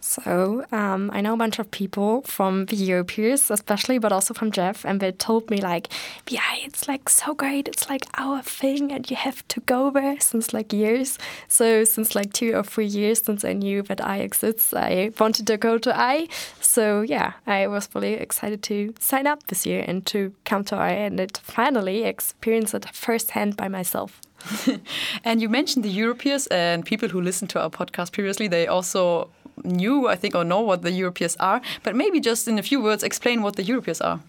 So 0.07 0.65
um, 0.71 1.11
I 1.13 1.19
know 1.19 1.33
a 1.33 1.37
bunch 1.37 1.59
of 1.59 1.69
people 1.69 2.21
from 2.21 2.65
the 2.67 2.77
EuroPeers, 2.77 3.51
especially, 3.51 3.97
but 3.97 4.13
also 4.13 4.33
from 4.33 4.51
JEF, 4.51 4.85
and 4.85 5.01
they 5.01 5.11
told 5.11 5.49
me 5.49 5.59
like, 5.59 5.89
yeah, 6.29 6.55
it's 6.63 6.87
like 6.87 7.09
so 7.09 7.33
great. 7.33 7.67
It's 7.67 7.89
like 7.89 8.05
our 8.17 8.41
thing, 8.41 8.93
and 8.93 9.09
you 9.11 9.17
have 9.17 9.45
to 9.49 9.59
go 9.59 9.91
there 9.91 10.17
since 10.21 10.53
like 10.53 10.71
years. 10.71 11.19
So 11.49 11.83
since 11.83 12.15
like 12.15 12.31
two 12.31 12.55
or 12.55 12.63
three 12.63 12.85
years 12.85 13.21
since 13.21 13.43
I 13.43 13.51
knew 13.51 13.81
that 13.83 13.99
EYE 13.99 14.19
exists, 14.19 14.73
I 14.73 15.11
wanted 15.19 15.45
to 15.47 15.57
go 15.57 15.77
to 15.77 15.93
EYE. 15.93 16.29
So 16.61 17.01
yeah, 17.01 17.33
I 17.45 17.67
was 17.67 17.89
really 17.93 18.13
excited 18.13 18.63
to 18.63 18.93
sign 18.99 19.27
up 19.27 19.47
this 19.47 19.65
year 19.65 19.83
and 19.85 20.05
to 20.05 20.33
come 20.45 20.63
to 20.65 20.75
EYE 20.77 21.05
and 21.07 21.19
it 21.19 21.37
finally 21.43 22.05
experience 22.05 22.73
it 22.73 22.85
firsthand 22.93 23.57
by 23.57 23.67
myself. 23.67 24.21
and 25.23 25.41
you 25.41 25.49
mentioned 25.49 25.83
the 25.83 25.95
EuroPeers 25.95 26.47
and 26.51 26.85
people 26.85 27.09
who 27.09 27.21
listened 27.21 27.49
to 27.51 27.61
our 27.61 27.69
podcast 27.69 28.11
previously, 28.11 28.47
they 28.47 28.67
also 28.67 29.29
knew, 29.63 30.07
I 30.07 30.15
think, 30.15 30.35
or 30.35 30.43
know 30.43 30.61
what 30.61 30.81
the 30.81 30.91
EuroPeers 30.91 31.35
are. 31.39 31.61
But 31.83 31.95
maybe 31.95 32.19
just 32.19 32.47
in 32.47 32.59
a 32.59 32.63
few 32.63 32.81
words, 32.81 33.03
explain 33.03 33.41
what 33.41 33.55
the 33.55 33.63
EuroPeers 33.63 34.03
are. 34.03 34.19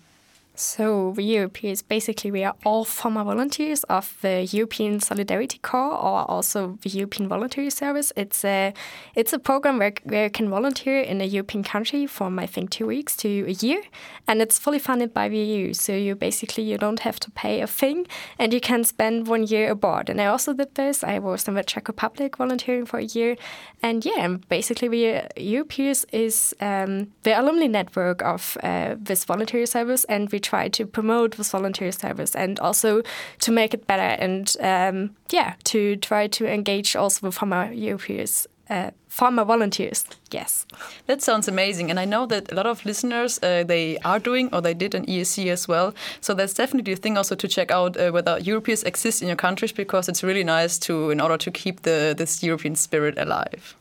So 0.60 1.12
the 1.14 1.22
EuroPeers, 1.22 1.86
basically, 1.86 2.32
we 2.32 2.42
are 2.42 2.56
all 2.64 2.84
former 2.84 3.22
volunteers 3.22 3.84
of 3.84 4.18
the 4.22 4.42
European 4.50 4.98
Solidarity 4.98 5.58
Corps 5.58 5.92
or 5.92 6.28
also 6.28 6.76
the 6.82 6.90
European 6.90 7.28
Voluntary 7.28 7.70
Service. 7.70 8.12
It's 8.16 8.44
a 8.44 8.74
it's 9.14 9.32
a 9.32 9.38
program 9.38 9.78
where, 9.78 9.92
where 10.02 10.24
you 10.24 10.30
can 10.30 10.50
volunteer 10.50 10.98
in 10.98 11.20
a 11.20 11.24
European 11.24 11.62
country 11.62 12.06
from 12.08 12.40
I 12.40 12.46
think 12.46 12.70
two 12.70 12.88
weeks 12.88 13.16
to 13.18 13.28
a 13.46 13.52
year, 13.52 13.82
and 14.26 14.42
it's 14.42 14.58
fully 14.58 14.80
funded 14.80 15.14
by 15.14 15.28
the 15.28 15.38
EU. 15.38 15.74
So 15.74 15.92
you 15.92 16.16
basically 16.16 16.64
you 16.64 16.76
don't 16.76 17.00
have 17.00 17.20
to 17.20 17.30
pay 17.30 17.60
a 17.60 17.68
thing, 17.68 18.08
and 18.36 18.52
you 18.52 18.60
can 18.60 18.82
spend 18.82 19.28
one 19.28 19.44
year 19.44 19.70
abroad. 19.70 20.10
And 20.10 20.20
I 20.20 20.26
also 20.26 20.54
did 20.54 20.74
this. 20.74 21.04
I 21.04 21.20
was 21.20 21.46
in 21.46 21.54
the 21.54 21.62
Czech 21.62 21.86
Republic 21.86 22.36
volunteering 22.36 22.84
for 22.84 22.98
a 22.98 23.04
year, 23.04 23.36
and 23.80 24.04
yeah, 24.04 24.26
basically 24.48 24.88
the 24.88 25.28
EuroPeers 25.36 26.04
is 26.12 26.52
um, 26.60 27.12
the 27.22 27.38
alumni 27.40 27.68
network 27.68 28.22
of 28.22 28.58
uh, 28.64 28.96
this 28.98 29.24
voluntary 29.24 29.66
service, 29.66 30.02
and 30.08 30.28
we 30.32 30.40
try 30.48 30.68
to 30.68 30.86
promote 30.86 31.36
this 31.36 31.50
volunteer 31.50 31.92
service 31.92 32.34
and 32.34 32.58
also 32.60 33.02
to 33.40 33.52
make 33.52 33.74
it 33.74 33.86
better 33.86 34.22
and 34.24 34.56
um, 34.60 35.10
yeah, 35.30 35.54
to 35.64 35.96
try 35.96 36.26
to 36.28 36.46
engage 36.46 36.96
also 36.96 37.26
with 37.26 37.34
former 37.34 37.72
Europeans. 37.72 38.46
Uh, 38.70 38.90
farmer 39.08 39.44
volunteers. 39.46 40.04
Yes, 40.30 40.66
that 41.06 41.22
sounds 41.22 41.48
amazing, 41.48 41.90
and 41.90 41.98
I 41.98 42.04
know 42.04 42.26
that 42.26 42.52
a 42.52 42.54
lot 42.54 42.66
of 42.66 42.84
listeners 42.84 43.38
uh, 43.42 43.64
they 43.64 43.96
are 44.04 44.18
doing 44.18 44.50
or 44.52 44.60
they 44.60 44.74
did 44.74 44.94
an 44.94 45.06
ESC 45.06 45.50
as 45.50 45.66
well. 45.66 45.94
So 46.20 46.34
that's 46.34 46.52
definitely 46.52 46.92
a 46.92 46.96
thing 46.96 47.16
also 47.16 47.34
to 47.34 47.48
check 47.48 47.70
out 47.70 47.96
uh, 47.96 48.10
whether 48.10 48.38
EuroPeers 48.38 48.84
exist 48.84 49.22
in 49.22 49.28
your 49.28 49.38
countries 49.38 49.72
because 49.72 50.06
it's 50.06 50.22
really 50.22 50.44
nice 50.44 50.78
to 50.80 51.10
in 51.10 51.18
order 51.20 51.38
to 51.38 51.50
keep 51.50 51.80
the 51.80 52.14
this 52.18 52.42
European 52.42 52.76
spirit 52.76 53.18
alive. 53.18 53.77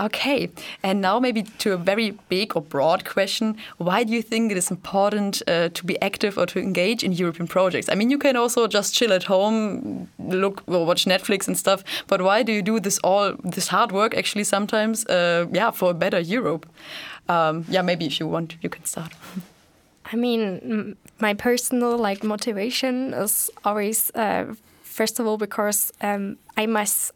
Okay, 0.00 0.48
and 0.82 1.00
now 1.00 1.18
maybe 1.18 1.42
to 1.42 1.72
a 1.72 1.76
very 1.76 2.12
big 2.28 2.56
or 2.56 2.62
broad 2.62 3.04
question: 3.04 3.56
Why 3.78 4.04
do 4.04 4.12
you 4.12 4.22
think 4.22 4.52
it 4.52 4.58
is 4.58 4.70
important 4.70 5.42
uh, 5.48 5.70
to 5.70 5.84
be 5.84 6.00
active 6.00 6.38
or 6.38 6.46
to 6.46 6.60
engage 6.60 7.02
in 7.02 7.12
European 7.12 7.48
projects? 7.48 7.88
I 7.88 7.94
mean, 7.96 8.08
you 8.08 8.18
can 8.18 8.36
also 8.36 8.68
just 8.68 8.94
chill 8.94 9.12
at 9.12 9.24
home, 9.24 10.08
look 10.18 10.62
or 10.66 10.86
watch 10.86 11.04
Netflix 11.04 11.48
and 11.48 11.58
stuff. 11.58 11.82
But 12.06 12.22
why 12.22 12.44
do 12.44 12.52
you 12.52 12.62
do 12.62 12.78
this 12.78 12.98
all 13.02 13.34
this 13.42 13.68
hard 13.68 13.90
work 13.90 14.16
actually 14.16 14.44
sometimes? 14.44 15.04
Uh, 15.06 15.46
yeah, 15.52 15.72
for 15.72 15.90
a 15.90 15.94
better 15.94 16.20
Europe. 16.20 16.66
Um, 17.28 17.64
yeah, 17.68 17.82
maybe 17.82 18.06
if 18.06 18.20
you 18.20 18.28
want, 18.28 18.56
you 18.62 18.70
can 18.70 18.84
start. 18.84 19.12
I 20.12 20.16
mean, 20.16 20.96
my 21.20 21.34
personal 21.34 21.98
like 21.98 22.24
motivation 22.24 23.12
is 23.12 23.50
always 23.64 24.10
uh, 24.14 24.54
First 24.98 25.20
of 25.20 25.28
all, 25.28 25.38
because 25.38 25.92
um, 26.00 26.38
I, 26.56 26.66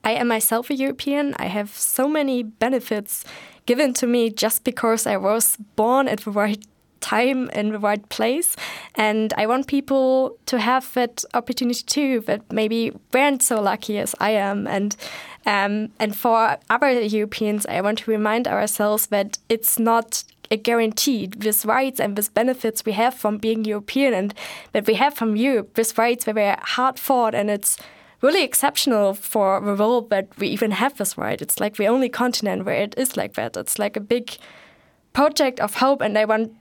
I 0.05 0.13
am 0.13 0.29
myself 0.29 0.71
a 0.71 0.75
European. 0.75 1.35
I 1.41 1.47
have 1.47 1.71
so 1.71 2.07
many 2.07 2.45
benefits 2.45 3.25
given 3.67 3.93
to 3.95 4.07
me 4.07 4.31
just 4.31 4.63
because 4.63 5.05
I 5.05 5.17
was 5.17 5.57
born 5.75 6.07
at 6.07 6.21
the 6.21 6.31
right 6.31 6.65
time 7.01 7.51
in 7.51 7.73
the 7.73 7.81
right 7.81 8.09
place. 8.09 8.55
And 8.95 9.35
I 9.37 9.47
want 9.47 9.67
people 9.67 10.37
to 10.47 10.61
have 10.61 10.95
that 10.95 11.25
opportunity 11.35 11.83
too, 11.83 12.21
that 12.27 12.53
maybe 12.53 12.93
weren't 13.13 13.43
so 13.43 13.61
lucky 13.61 13.99
as 13.99 14.15
I 14.21 14.31
am. 14.31 14.69
And 14.69 14.95
um, 15.45 15.89
and 15.99 16.15
for 16.15 16.59
other 16.71 17.01
Europeans, 17.01 17.67
I 17.67 17.81
want 17.81 17.99
to 17.99 18.11
remind 18.13 18.47
ourselves 18.47 19.09
that 19.09 19.39
it's 19.49 19.77
not 19.77 20.23
guaranteed 20.57 21.41
these 21.41 21.65
rights 21.65 22.01
and 22.01 22.17
these 22.17 22.29
benefits 22.29 22.85
we 22.85 22.93
have 22.93 23.15
from 23.15 23.39
being 23.39 23.65
European 23.65 24.15
and 24.15 24.35
that 24.73 24.87
we 24.87 24.95
have 24.95 25.15
from 25.15 25.37
Europe, 25.37 25.75
these 25.75 25.97
rights 25.99 26.25
that 26.25 26.35
were 26.35 26.57
hard 26.63 26.99
fought 26.99 27.35
and 27.35 27.51
it's 27.51 27.77
really 28.23 28.45
exceptional 28.45 29.15
for 29.15 29.61
the 29.61 29.75
world 29.75 30.09
that 30.11 30.29
we 30.39 30.49
even 30.49 30.71
have 30.71 30.97
this 30.97 31.19
right. 31.19 31.43
It's 31.43 31.61
like 31.61 31.77
the 31.77 31.89
only 31.89 32.09
continent 32.09 32.65
where 32.65 32.77
it 32.77 32.95
is 32.97 33.17
like 33.17 33.35
that. 33.35 33.57
It's 33.57 33.79
like 33.79 33.97
a 33.97 34.01
big 34.01 34.37
project 35.13 35.61
of 35.61 35.75
hope, 35.75 36.01
and 36.01 36.17
I 36.17 36.25
want 36.25 36.53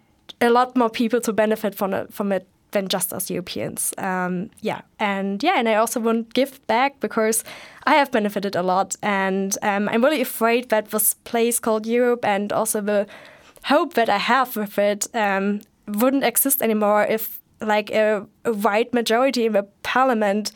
a 0.41 0.49
lot 0.49 0.75
more 0.75 0.89
people 0.89 1.21
to 1.21 1.31
benefit 1.31 1.75
from 1.75 1.93
it, 1.93 2.13
from 2.13 2.31
it 2.31 2.47
than 2.71 2.87
just 2.87 3.13
us 3.13 3.29
Europeans. 3.29 3.93
Um, 3.97 4.49
yeah, 4.61 4.81
and 4.99 5.41
yeah, 5.43 5.55
and 5.57 5.69
I 5.69 5.75
also 5.75 5.99
want 5.99 6.29
to 6.29 6.33
give 6.33 6.65
back 6.67 6.99
because 6.99 7.43
I 7.85 7.95
have 7.95 8.11
benefited 8.11 8.55
a 8.55 8.63
lot, 8.63 8.95
and 9.03 9.55
um, 9.61 9.87
I'm 9.89 10.03
really 10.03 10.21
afraid 10.21 10.69
that 10.69 10.89
this 10.89 11.13
place 11.23 11.59
called 11.59 11.85
Europe 11.85 12.25
and 12.25 12.51
also 12.51 12.81
the 12.81 13.07
hope 13.63 13.93
that 13.93 14.09
I 14.09 14.17
have 14.17 14.55
with 14.55 14.77
it 14.77 15.07
um, 15.13 15.61
wouldn't 15.87 16.23
exist 16.23 16.61
anymore 16.61 17.03
if 17.03 17.39
like 17.59 17.91
a, 17.91 18.25
a 18.45 18.85
majority 18.91 19.45
in 19.45 19.53
the 19.53 19.63
parliament 19.83 20.51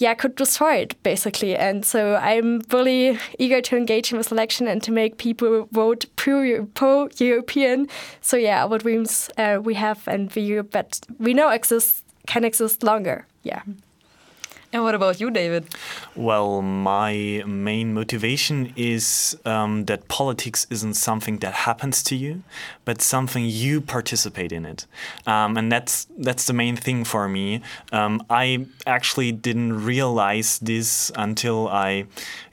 yeah, 0.00 0.14
could 0.14 0.34
destroy 0.34 0.76
it 0.76 1.00
basically. 1.02 1.54
And 1.54 1.84
so 1.84 2.16
I'm 2.16 2.62
really 2.70 3.18
eager 3.38 3.60
to 3.60 3.76
engage 3.76 4.10
in 4.10 4.18
this 4.18 4.32
election 4.32 4.66
and 4.66 4.82
to 4.82 4.90
make 4.90 5.18
people 5.18 5.68
vote 5.72 6.06
pro-European. 6.16 7.88
So 8.22 8.36
yeah, 8.38 8.64
what 8.64 8.82
dreams 8.82 9.30
uh, 9.36 9.60
we 9.62 9.74
have 9.74 10.08
and 10.08 10.30
the 10.30 10.40
Europe 10.40 10.70
that 10.70 11.00
we 11.18 11.34
know 11.34 11.50
exists 11.50 12.02
can 12.26 12.44
exist 12.44 12.82
longer. 12.82 13.26
Yeah. 13.42 13.62
And 14.72 14.84
what 14.84 14.94
about 14.94 15.20
you, 15.20 15.32
David? 15.32 15.66
Well, 16.14 16.62
my 16.62 17.42
main 17.44 17.92
motivation 17.92 18.72
is 18.76 19.36
um, 19.44 19.86
that 19.86 20.06
politics 20.06 20.64
isn't 20.70 20.94
something 20.94 21.38
that 21.38 21.54
happens 21.54 22.04
to 22.04 22.14
you, 22.14 22.44
but 22.84 23.02
something 23.02 23.44
you 23.44 23.80
participate 23.80 24.52
in 24.52 24.64
it, 24.64 24.86
um, 25.26 25.56
and 25.56 25.72
that's 25.72 26.06
that's 26.18 26.46
the 26.46 26.52
main 26.52 26.76
thing 26.76 27.02
for 27.04 27.28
me. 27.28 27.62
Um, 27.90 28.24
I 28.30 28.66
actually 28.86 29.32
didn't 29.32 29.84
realize 29.84 30.60
this 30.60 31.10
until 31.16 31.66
I 31.66 32.06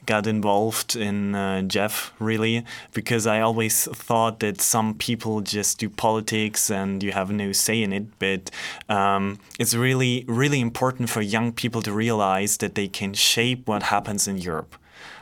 got 0.08 0.26
involved 0.26 0.96
in 0.96 1.36
uh, 1.36 1.62
JEF 1.68 2.12
really 2.18 2.66
because 2.94 3.28
I 3.28 3.42
always 3.42 3.86
thought 3.86 4.40
that 4.40 4.60
some 4.60 4.96
people 4.96 5.42
just 5.42 5.78
do 5.78 5.90
politics 5.90 6.72
and 6.72 7.04
you 7.04 7.12
have 7.12 7.30
no 7.30 7.52
say 7.52 7.84
in 7.84 7.94
it. 7.94 8.06
But 8.18 8.50
um, 8.90 9.40
it's 9.60 9.76
really, 9.76 10.26
really 10.28 10.60
important 10.60 11.10
for 11.12 11.22
young 11.22 11.52
people 11.52 11.84
to 11.84 11.92
realize 11.92 12.58
that 12.58 12.74
they 12.74 12.88
can 12.88 13.14
shape 13.14 13.68
what 13.68 13.84
happens 13.84 14.28
in 14.28 14.40
Europe 14.40 14.76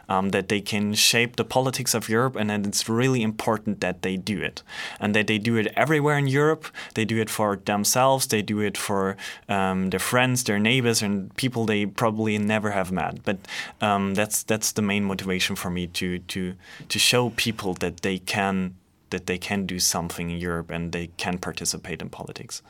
um, 0.10 0.30
that 0.30 0.50
they 0.50 0.62
can 0.62 0.94
shape 0.94 1.36
the 1.36 1.44
politics 1.44 1.94
of 1.94 2.10
Europe, 2.10 2.36
and 2.36 2.50
that 2.50 2.66
it's 2.66 2.90
really 2.90 3.22
important 3.22 3.82
that 3.82 4.02
they 4.02 4.18
do 4.18 4.42
it, 4.42 4.64
and 5.00 5.16
that 5.16 5.28
they 5.28 5.38
do 5.38 5.56
it 5.58 5.68
everywhere 5.76 6.18
in 6.18 6.28
Europe. 6.28 6.66
They 6.94 7.06
do 7.06 7.20
it 7.20 7.30
for 7.30 7.58
themselves, 7.58 8.28
they 8.28 8.42
do 8.42 8.60
it 8.60 8.78
for 8.78 9.18
um, 9.50 9.90
their 9.90 10.00
friends, 10.00 10.44
their 10.44 10.60
neighbors, 10.60 11.02
and 11.02 11.36
people 11.36 11.66
they 11.66 11.86
probably 11.86 12.38
never 12.38 12.72
have 12.72 12.92
met. 12.92 13.24
But 13.24 13.38
um, 13.82 14.14
that's 14.14 14.44
that's 14.44 14.72
the 14.72 14.82
main 14.82 15.04
motivation 15.04 15.56
for 15.56 15.70
me 15.70 15.88
to 15.88 16.20
to 16.20 16.56
to 16.90 17.00
show 17.00 17.30
people 17.32 17.74
that 17.76 18.02
they 18.02 18.20
can 18.20 18.76
that 19.10 19.26
they 19.28 19.38
can 19.38 19.66
do 19.66 19.80
something 19.80 20.30
in 20.30 20.38
Europe 20.38 20.72
and 20.72 20.92
they 20.92 21.08
can 21.18 21.38
participate 21.38 22.02
in 22.02 22.10
politics. 22.10 22.62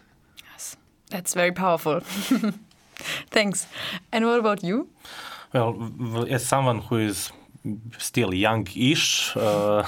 Yes, 0.51 0.77
that's 1.09 1.33
very 1.33 1.51
powerful. 1.51 2.01
Thanks. 3.31 3.67
And 4.11 4.25
what 4.25 4.39
about 4.39 4.63
you? 4.63 4.89
Well, 5.55 6.27
as 6.29 6.45
someone 6.45 6.79
who 6.79 6.97
is 6.97 7.31
still 7.97 8.33
young-ish, 8.33 9.37
uh, 9.37 9.85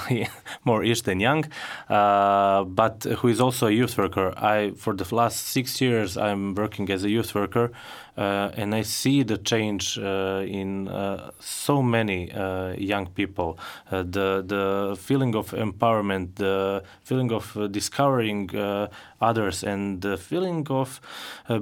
more 0.64 0.82
ish 0.82 1.02
than 1.02 1.20
young, 1.20 1.44
uh, 1.90 2.64
but 2.64 3.04
who 3.18 3.28
is 3.28 3.38
also 3.38 3.66
a 3.66 3.70
youth 3.70 3.98
worker. 3.98 4.32
I, 4.38 4.70
for 4.70 4.94
the 4.94 5.14
last 5.14 5.48
six 5.48 5.78
years, 5.82 6.16
I'm 6.16 6.54
working 6.54 6.90
as 6.90 7.04
a 7.04 7.10
youth 7.10 7.34
worker, 7.34 7.70
uh, 8.18 8.50
and 8.56 8.74
I 8.74 8.82
see 8.82 9.22
the 9.22 9.38
change 9.38 9.96
uh, 9.96 10.42
in 10.44 10.88
uh, 10.88 11.30
so 11.38 11.82
many 11.82 12.32
uh, 12.32 12.74
young 12.76 13.06
people. 13.06 13.58
Uh, 13.90 14.02
the 14.02 14.42
the 14.44 14.96
feeling 14.98 15.36
of 15.36 15.52
empowerment, 15.52 16.34
the 16.34 16.82
feeling 17.04 17.30
of 17.32 17.56
uh, 17.56 17.68
discovering 17.68 18.54
uh, 18.56 18.88
others, 19.20 19.62
and 19.62 20.02
the 20.02 20.16
feeling 20.16 20.66
of 20.68 21.00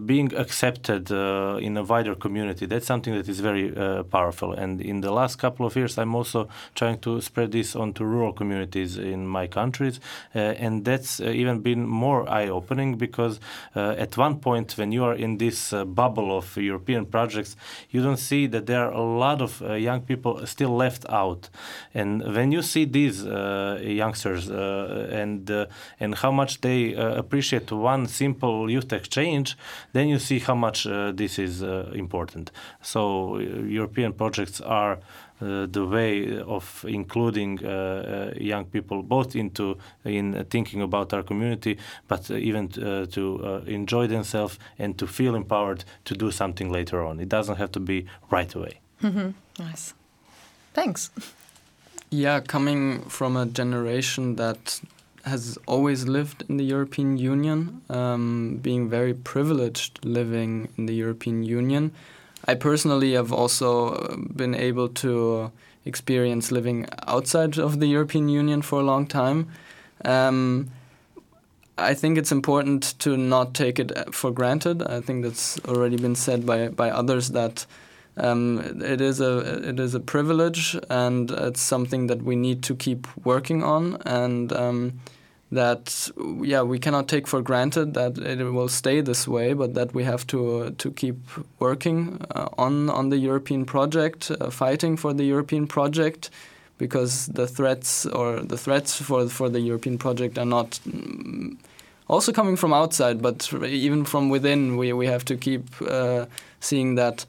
being 0.07 0.35
accepted 0.35 1.11
in 1.11 1.77
a 1.77 1.83
wider 1.83 2.15
community. 2.15 2.67
That's 2.67 2.87
something 2.87 3.15
that 3.15 3.29
is 3.29 3.41
very 3.41 3.71
powerful. 4.05 4.53
And 4.53 4.81
in 4.81 5.01
the 5.01 5.11
last 5.11 5.37
couple 5.37 5.65
of 5.67 5.75
years, 5.77 5.97
I'm 5.99 6.15
also 6.15 6.49
trying 6.75 6.99
to 7.01 7.21
spread 7.21 7.53
this 7.53 7.75
onto 7.75 8.05
rural 8.05 8.33
communities 8.33 8.99
in 8.99 9.27
my 9.27 9.47
countries, 9.47 10.01
and 10.35 10.85
that's 10.85 11.21
even 11.21 11.61
been 11.61 11.87
more 11.87 12.29
eye-opening 12.29 12.99
because 12.99 13.41
at 13.75 14.19
one 14.19 14.39
point 14.39 14.77
when 14.77 14.93
you 14.93 15.05
are 15.05 15.15
in 15.15 15.39
this 15.39 15.73
bubble 15.73 16.37
of 16.37 16.46
of 16.47 16.57
European 16.63 17.07
projects, 17.07 17.57
you 17.91 18.03
don't 18.03 18.19
see 18.19 18.49
that 18.49 18.67
there 18.67 18.81
are 18.87 18.93
a 18.93 19.03
lot 19.03 19.41
of 19.43 19.63
uh, 19.63 19.75
young 19.75 20.01
people 20.01 20.47
still 20.47 20.75
left 20.77 21.05
out. 21.09 21.51
And 21.95 22.23
when 22.35 22.53
you 22.53 22.63
see 22.63 22.85
these 22.87 23.27
uh, 23.27 23.79
youngsters 23.83 24.51
uh, 24.51 25.09
and 25.23 25.51
uh, 25.51 25.67
and 26.01 26.15
how 26.15 26.33
much 26.33 26.61
they 26.61 26.95
uh, 26.95 27.19
appreciate 27.23 27.73
one 27.73 28.07
simple 28.07 28.71
youth 28.71 28.93
exchange, 28.93 29.57
then 29.93 30.09
you 30.09 30.19
see 30.19 30.39
how 30.39 30.55
much 30.55 30.87
this 31.17 31.39
is 31.39 31.63
important. 31.95 32.51
So 32.83 33.39
European 33.39 34.13
projects 34.13 34.61
are 34.61 34.99
the 35.41 35.85
way 35.85 36.41
of 36.41 36.85
including 36.89 37.65
uh, 37.65 37.69
uh, 37.69 38.39
young 38.41 38.65
people 38.65 39.03
both 39.03 39.37
into 39.37 39.77
in 40.05 40.45
thinking 40.51 40.83
about 40.83 41.13
our 41.13 41.23
community, 41.23 41.79
but 42.09 42.31
even 42.31 42.69
to 42.69 43.63
enjoy 43.67 44.07
themselves 44.07 44.59
and 44.79 44.99
to 44.99 45.07
feel 45.07 45.35
empowered 45.35 45.85
to 46.05 46.15
do 46.15 46.31
something 46.31 46.71
later 46.71 47.05
on. 47.05 47.21
It 47.21 47.29
doesn't 47.29 47.57
have 47.57 47.73
to 47.73 47.81
be 47.81 48.07
right 48.31 48.55
away. 48.55 48.81
Mm-hmm. 49.03 49.31
Nice. 49.59 49.95
Thanks. 50.75 51.11
Yeah, 52.11 52.41
coming 52.41 53.03
from 53.09 53.37
a 53.37 53.47
generation 53.47 54.37
that 54.37 54.81
has 55.25 55.59
always 55.67 56.07
lived 56.07 56.45
in 56.49 56.57
the 56.57 56.65
European 56.65 57.17
Union, 57.19 57.83
um, 57.91 58.59
being 58.63 58.89
very 58.89 59.13
privileged 59.13 60.05
living 60.05 60.69
in 60.79 60.87
the 60.87 60.95
European 60.95 61.43
Union, 61.43 61.93
I 62.47 62.55
personally 62.55 63.15
have 63.15 63.33
also 63.33 63.95
uh, 63.95 64.17
been 64.17 64.55
able 64.55 64.89
to 64.89 65.51
experience 65.85 66.53
living 66.53 66.87
outside 67.07 67.59
of 67.59 67.81
the 67.81 67.87
European 67.87 68.29
Union 68.29 68.63
for 68.63 68.81
a 68.81 68.83
long 68.83 69.07
time. 69.07 69.49
Um, 70.05 70.71
I 71.79 71.95
think 71.95 72.19
it's 72.19 72.33
important 72.33 72.99
to 73.01 73.17
not 73.17 73.55
take 73.55 73.79
it 73.79 74.15
for 74.15 74.31
granted. 74.31 74.83
I 74.83 75.01
think 75.01 75.25
that's 75.25 75.61
already 75.67 75.97
been 75.97 76.15
said 76.15 76.47
by 76.47 76.69
by 76.69 76.91
others 76.91 77.31
that 77.31 77.67
um, 78.17 78.81
it 78.83 79.01
is 79.01 79.21
a 79.21 79.69
it 79.69 79.79
is 79.79 79.95
a 79.95 80.01
privilege 80.01 80.77
and 80.89 81.31
it's 81.31 81.61
something 81.61 82.07
that 82.07 82.23
we 82.23 82.35
need 82.37 82.63
to 82.65 82.75
keep 82.75 83.07
working 83.25 83.63
on 83.63 83.97
and. 84.05 84.53
Um, 84.53 85.01
that 85.53 86.11
yeah 86.43 86.63
we 86.63 86.79
cannot 86.79 87.07
take 87.07 87.27
for 87.29 87.41
granted 87.41 87.95
that 87.95 88.19
it 88.19 88.43
will 88.43 88.69
stay 88.69 89.01
this 89.01 89.29
way, 89.29 89.53
but 89.53 89.75
that 89.75 89.95
we 89.95 90.05
have 90.05 90.27
to 90.27 90.59
uh, 90.59 90.71
to 90.79 90.91
keep 90.91 91.17
working 91.61 92.21
uh, 92.35 92.49
on 92.59 92.91
on 92.91 93.11
the 93.11 93.19
European 93.19 93.65
project, 93.65 94.31
uh, 94.31 94.51
fighting 94.51 94.97
for 94.97 95.13
the 95.13 95.25
European 95.25 95.67
project, 95.67 96.31
because 96.79 97.27
the 97.27 97.47
threats 97.47 98.07
or 98.07 98.41
the 98.41 98.59
threats 98.59 99.01
for 99.01 99.29
for 99.29 99.49
the 99.49 99.61
European 99.61 99.99
project 99.99 100.39
are 100.39 100.47
not. 100.47 100.81
Mm, 100.87 101.57
also 102.09 102.33
coming 102.33 102.55
from 102.55 102.73
outside, 102.73 103.21
but 103.21 103.53
even 103.65 104.05
from 104.05 104.29
within, 104.29 104.77
we, 104.77 104.93
we 104.93 105.07
have 105.07 105.25
to 105.25 105.37
keep 105.37 105.65
uh, 105.83 106.25
seeing 106.61 106.95
that 106.95 107.27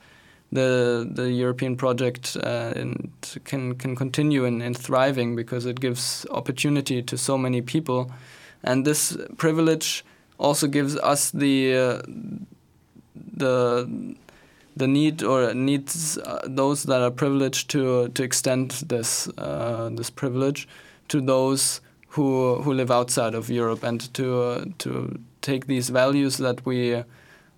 the 0.52 1.08
the 1.10 1.30
European 1.32 1.76
project 1.76 2.38
uh, 2.42 2.74
can 3.44 3.76
can 3.76 3.96
continue 3.96 4.46
in, 4.46 4.62
in 4.62 4.74
thriving 4.74 5.36
because 5.36 5.66
it 5.66 5.80
gives 5.80 6.26
opportunity 6.32 7.02
to 7.04 7.18
so 7.18 7.38
many 7.38 7.62
people, 7.62 8.12
and 8.64 8.86
this 8.86 9.18
privilege 9.38 10.06
also 10.38 10.68
gives 10.68 10.96
us 10.98 11.32
the 11.32 11.76
uh, 11.76 12.02
the 13.16 14.16
the 14.76 14.88
need 14.88 15.24
or 15.24 15.54
needs 15.54 16.18
uh, 16.20 16.42
those 16.46 16.84
that 16.84 17.02
are 17.02 17.12
privileged 17.12 17.70
to 17.72 18.08
to 18.10 18.24
extend 18.24 18.72
this 18.88 19.28
uh, 19.38 19.90
this 19.92 20.10
privilege 20.10 20.68
to 21.10 21.20
those 21.20 21.82
who 22.10 22.62
who 22.62 22.74
live 22.74 22.92
outside 22.92 23.36
of 23.36 23.50
Europe 23.50 23.84
and 23.84 24.14
to 24.14 24.42
uh, 24.42 24.66
to 24.78 25.20
take 25.42 25.68
these 25.68 25.90
values 25.90 26.38
that 26.38 26.66
we 26.66 27.04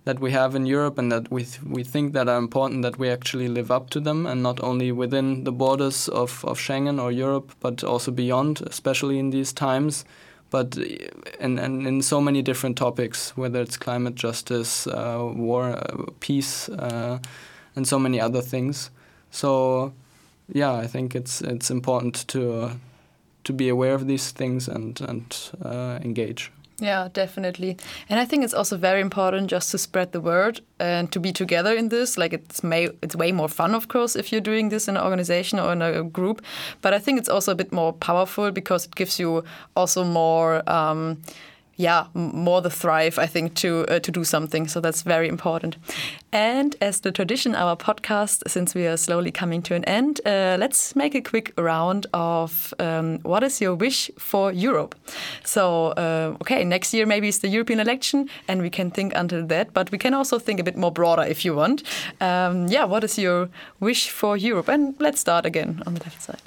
that 0.04 0.18
we 0.18 0.30
have 0.32 0.54
in 0.54 0.66
Europe 0.66 0.98
and 0.98 1.12
that 1.12 1.30
we 1.30 1.44
th 1.44 1.60
we 1.62 1.84
think 1.84 2.12
that 2.14 2.28
are 2.28 2.38
important 2.38 2.82
that 2.82 2.98
we 2.98 3.10
actually 3.10 3.48
live 3.48 3.70
up 3.70 3.90
to 3.90 4.00
them 4.00 4.26
and 4.26 4.42
not 4.42 4.62
only 4.62 4.92
within 4.92 5.44
the 5.44 5.52
borders 5.52 6.08
of, 6.08 6.44
of 6.44 6.58
Schengen 6.58 6.98
or 6.98 7.12
Europe 7.12 7.52
but 7.60 7.84
also 7.84 8.10
beyond, 8.10 8.62
especially 8.62 9.18
in 9.18 9.30
these 9.30 9.52
times 9.52 10.04
but 10.50 10.76
and, 11.38 11.58
and 11.58 11.86
in 11.86 12.02
so 12.02 12.20
many 12.20 12.42
different 12.42 12.76
topics, 12.76 13.36
whether 13.36 13.60
it's 13.60 13.76
climate 13.76 14.16
justice, 14.16 14.86
uh, 14.86 15.30
war, 15.34 15.70
uh, 15.70 16.04
peace, 16.18 16.68
uh, 16.68 17.18
and 17.76 17.86
so 17.86 17.98
many 17.98 18.20
other 18.20 18.42
things. 18.42 18.90
So, 19.30 19.92
yeah, 20.52 20.74
I 20.74 20.86
think 20.86 21.14
it's 21.14 21.40
it's 21.40 21.70
important 21.70 22.26
to 22.28 22.72
to 23.44 23.52
be 23.52 23.68
aware 23.68 23.94
of 23.94 24.06
these 24.06 24.32
things 24.32 24.68
and 24.68 25.00
and 25.00 25.50
uh, 25.64 26.00
engage. 26.02 26.50
Yeah, 26.80 27.08
definitely. 27.12 27.76
And 28.08 28.18
I 28.18 28.24
think 28.24 28.42
it's 28.42 28.54
also 28.54 28.76
very 28.76 29.00
important 29.00 29.50
just 29.50 29.70
to 29.70 29.78
spread 29.78 30.12
the 30.12 30.20
word 30.20 30.60
and 30.78 31.12
to 31.12 31.20
be 31.20 31.32
together 31.32 31.74
in 31.74 31.90
this. 31.90 32.16
Like 32.16 32.32
it's 32.32 32.64
may 32.64 32.88
it's 33.02 33.14
way 33.14 33.32
more 33.32 33.48
fun, 33.48 33.74
of 33.74 33.88
course, 33.88 34.16
if 34.16 34.32
you're 34.32 34.40
doing 34.40 34.70
this 34.70 34.88
in 34.88 34.96
an 34.96 35.02
organization 35.02 35.58
or 35.58 35.72
in 35.72 35.82
a 35.82 36.02
group. 36.02 36.42
But 36.80 36.94
I 36.94 36.98
think 36.98 37.18
it's 37.18 37.28
also 37.28 37.52
a 37.52 37.54
bit 37.54 37.70
more 37.72 37.92
powerful 37.92 38.50
because 38.50 38.86
it 38.86 38.94
gives 38.94 39.20
you 39.20 39.44
also 39.76 40.04
more. 40.04 40.68
Um, 40.68 41.18
yeah, 41.80 42.04
more 42.12 42.60
the 42.60 42.70
thrive, 42.70 43.18
I 43.18 43.26
think, 43.26 43.54
to 43.54 43.86
uh, 43.88 44.00
to 44.00 44.12
do 44.12 44.24
something. 44.24 44.68
So 44.68 44.80
that's 44.80 45.02
very 45.02 45.28
important. 45.28 45.76
And 46.30 46.76
as 46.80 47.00
the 47.00 47.10
tradition, 47.10 47.54
our 47.54 47.76
podcast, 47.76 48.42
since 48.46 48.74
we 48.74 48.86
are 48.86 48.98
slowly 48.98 49.30
coming 49.30 49.62
to 49.62 49.74
an 49.74 49.84
end, 49.84 50.20
uh, 50.26 50.56
let's 50.60 50.94
make 50.94 51.14
a 51.14 51.22
quick 51.22 51.52
round 51.56 52.06
of 52.12 52.74
um, 52.78 53.18
what 53.22 53.42
is 53.42 53.60
your 53.60 53.74
wish 53.74 54.10
for 54.18 54.52
Europe. 54.52 54.94
So, 55.44 55.94
uh, 55.96 56.36
okay, 56.42 56.64
next 56.64 56.92
year 56.92 57.06
maybe 57.06 57.28
it's 57.28 57.38
the 57.38 57.48
European 57.48 57.80
election, 57.80 58.28
and 58.46 58.60
we 58.60 58.70
can 58.70 58.90
think 58.90 59.14
until 59.16 59.46
that. 59.46 59.72
But 59.72 59.90
we 59.90 59.98
can 59.98 60.14
also 60.14 60.38
think 60.38 60.60
a 60.60 60.64
bit 60.64 60.76
more 60.76 60.92
broader 60.92 61.22
if 61.22 61.44
you 61.44 61.56
want. 61.56 61.82
Um, 62.20 62.68
yeah, 62.68 62.84
what 62.84 63.04
is 63.04 63.18
your 63.18 63.48
wish 63.80 64.10
for 64.10 64.36
Europe? 64.36 64.68
And 64.68 64.94
let's 64.98 65.20
start 65.20 65.46
again 65.46 65.82
on 65.86 65.94
the 65.94 66.00
left 66.00 66.22
side. 66.22 66.42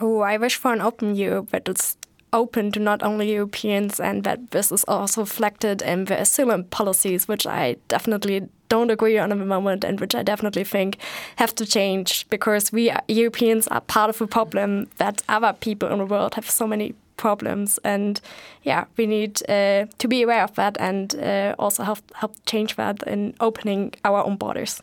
Oh, 0.00 0.20
I 0.20 0.36
wish 0.36 0.56
for 0.56 0.72
an 0.72 0.80
open 0.80 1.16
Europe, 1.16 1.48
but 1.50 1.68
it's 1.68 1.96
open 2.32 2.72
to 2.72 2.80
not 2.80 3.02
only 3.02 3.32
Europeans 3.32 4.00
and 4.00 4.24
that 4.24 4.50
this 4.50 4.72
is 4.72 4.84
also 4.84 5.22
reflected 5.22 5.82
in 5.82 6.06
the 6.06 6.20
asylum 6.20 6.64
policies, 6.64 7.28
which 7.28 7.46
I 7.46 7.76
definitely 7.88 8.48
don't 8.68 8.90
agree 8.90 9.18
on 9.18 9.32
at 9.32 9.38
the 9.38 9.46
moment 9.46 9.84
and 9.84 10.00
which 10.00 10.14
I 10.14 10.22
definitely 10.22 10.64
think 10.64 10.98
have 11.36 11.54
to 11.56 11.66
change 11.66 12.28
because 12.28 12.72
we 12.72 12.92
Europeans 13.08 13.66
are 13.68 13.80
part 13.80 14.10
of 14.10 14.18
the 14.18 14.26
problem 14.26 14.88
that 14.98 15.22
other 15.28 15.52
people 15.52 15.88
in 15.88 15.98
the 15.98 16.06
world 16.06 16.34
have 16.34 16.48
so 16.50 16.66
many 16.66 16.94
problems 17.16 17.78
and 17.82 18.20
yeah 18.62 18.84
we 18.96 19.04
need 19.06 19.42
uh, 19.48 19.86
to 19.98 20.08
be 20.08 20.22
aware 20.22 20.44
of 20.44 20.54
that 20.54 20.76
and 20.78 21.14
uh, 21.16 21.54
also 21.58 21.82
help 21.82 21.98
help 22.14 22.34
change 22.46 22.76
that 22.76 23.02
in 23.06 23.34
opening 23.40 23.92
our 24.04 24.24
own 24.24 24.36
borders. 24.36 24.82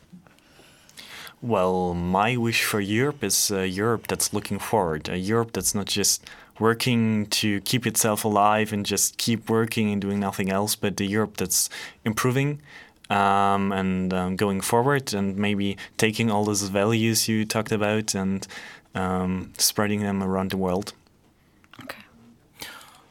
Well, 1.42 1.94
my 1.94 2.36
wish 2.36 2.64
for 2.64 2.80
Europe 2.80 3.22
is 3.22 3.50
a 3.50 3.68
Europe 3.68 4.06
that's 4.08 4.32
looking 4.32 4.58
forward, 4.58 5.08
a 5.08 5.18
Europe 5.18 5.52
that's 5.52 5.74
not 5.74 5.86
just 5.86 6.24
working 6.58 7.26
to 7.26 7.60
keep 7.62 7.86
itself 7.86 8.24
alive 8.24 8.72
and 8.72 8.84
just 8.86 9.16
keep 9.18 9.50
working 9.50 9.90
and 9.92 10.00
doing 10.00 10.20
nothing 10.20 10.50
else, 10.50 10.74
but 10.74 10.96
the 10.96 11.06
Europe 11.06 11.36
that's 11.36 11.68
improving 12.04 12.60
um, 13.10 13.72
and 13.72 14.12
um, 14.12 14.36
going 14.36 14.60
forward 14.60 15.14
and 15.14 15.36
maybe 15.36 15.76
taking 15.96 16.30
all 16.30 16.44
those 16.44 16.62
values 16.62 17.28
you 17.28 17.44
talked 17.44 17.72
about 17.72 18.14
and 18.14 18.46
um, 18.94 19.52
spreading 19.58 20.00
them 20.00 20.22
around 20.22 20.50
the 20.50 20.56
world. 20.56 20.92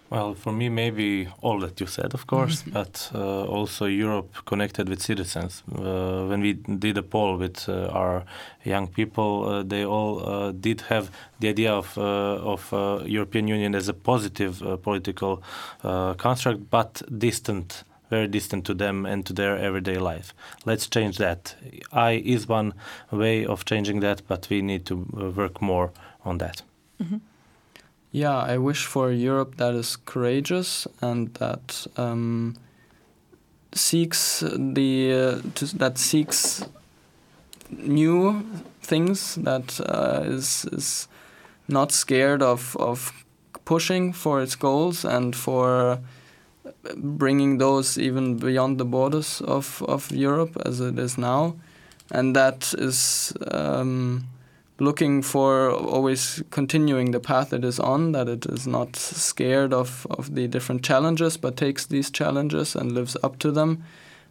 Well, 0.10 0.36
for 0.36 0.52
me, 0.52 0.70
maybe 0.70 1.28
all 1.42 1.60
that 1.62 1.80
you 1.80 1.88
said, 1.88 2.14
of 2.14 2.26
course, 2.34 2.64
mm 2.64 2.72
-hmm. 2.72 2.74
but 2.74 3.12
uh, 3.16 3.56
also 3.56 3.86
Europe 3.86 4.30
connected 4.44 4.90
with 4.90 5.02
citizens. 5.02 5.64
Uh, 5.68 6.28
when 6.30 6.42
we 6.42 6.54
did 6.68 6.98
a 6.98 7.02
poll 7.02 7.38
with 7.38 7.68
uh, 7.70 7.74
our 7.74 8.24
young 8.64 8.88
people, 8.88 9.24
uh, 9.24 9.68
they 9.68 9.86
all 9.86 10.18
uh, 10.18 10.52
did 10.60 10.82
have 10.82 11.08
the 11.40 11.50
idea 11.50 11.74
of 11.74 11.98
uh, 11.98 12.54
of 12.54 12.72
European 13.06 13.48
Union 13.48 13.76
as 13.76 13.90
a 13.90 13.94
positive 13.94 14.78
political 14.82 15.42
construct, 16.18 16.60
but 16.70 17.02
distant, 17.20 17.86
very 18.10 18.28
distant 18.28 18.66
to 18.66 18.76
them 18.76 19.06
and 19.06 19.26
to 19.26 19.34
their 19.34 19.58
everyday 19.58 19.98
life. 19.98 20.34
Let's 20.66 20.90
change 20.90 21.14
that. 21.18 21.56
EYE 21.92 22.22
is 22.36 22.50
one 22.50 22.74
way 23.10 23.46
of 23.48 23.64
changing 23.66 24.02
that, 24.02 24.22
but 24.28 24.48
we 24.50 24.62
need 24.62 24.86
to 24.86 24.96
work 25.36 25.62
more 25.62 25.90
on 26.24 26.38
that. 26.38 26.64
Mm 26.98 27.08
-hmm. 27.08 27.20
Yeah, 28.16 28.38
I 28.38 28.58
wish 28.60 28.86
for 28.86 29.10
a 29.10 29.14
Europe 29.14 29.58
that 29.58 29.74
is 29.74 29.98
courageous 29.98 30.88
and 31.02 31.34
that 31.34 31.86
um, 31.98 32.56
seeks 33.74 34.40
the 34.40 35.12
uh, 35.12 35.42
to, 35.56 35.78
that 35.78 35.98
seeks 35.98 36.64
new 37.70 38.46
things 38.82 39.36
that 39.36 39.82
uh, 39.82 40.22
is 40.24 40.64
is 40.72 41.10
not 41.68 41.92
scared 41.92 42.42
of 42.42 42.78
of 42.80 43.12
pushing 43.66 44.14
for 44.14 44.42
its 44.42 44.56
goals 44.56 45.04
and 45.04 45.36
for 45.36 46.00
bringing 46.96 47.58
those 47.58 47.98
even 47.98 48.38
beyond 48.38 48.78
the 48.78 48.86
borders 48.86 49.42
of 49.42 49.84
of 49.90 50.10
Europe 50.14 50.56
as 50.66 50.80
it 50.80 50.98
is 50.98 51.18
now, 51.18 51.58
and 52.12 52.34
that 52.34 52.74
is. 52.78 53.34
Um, 53.52 54.30
looking 54.80 55.22
for 55.22 55.72
always 55.72 56.44
continuing 56.50 57.12
the 57.12 57.20
path 57.20 57.54
it 57.54 57.64
is 57.64 57.80
on, 57.80 58.12
that 58.12 58.28
it 58.28 58.46
is 58.46 58.68
not 58.68 58.96
scared 58.96 59.74
of, 59.74 60.06
of 60.10 60.36
the 60.36 60.48
different 60.48 60.84
challenges, 60.84 61.38
but 61.38 61.56
takes 61.56 61.86
these 61.86 62.12
challenges 62.12 62.76
and 62.76 62.92
lives 62.92 63.16
up 63.24 63.40
to 63.40 63.52
them. 63.52 63.84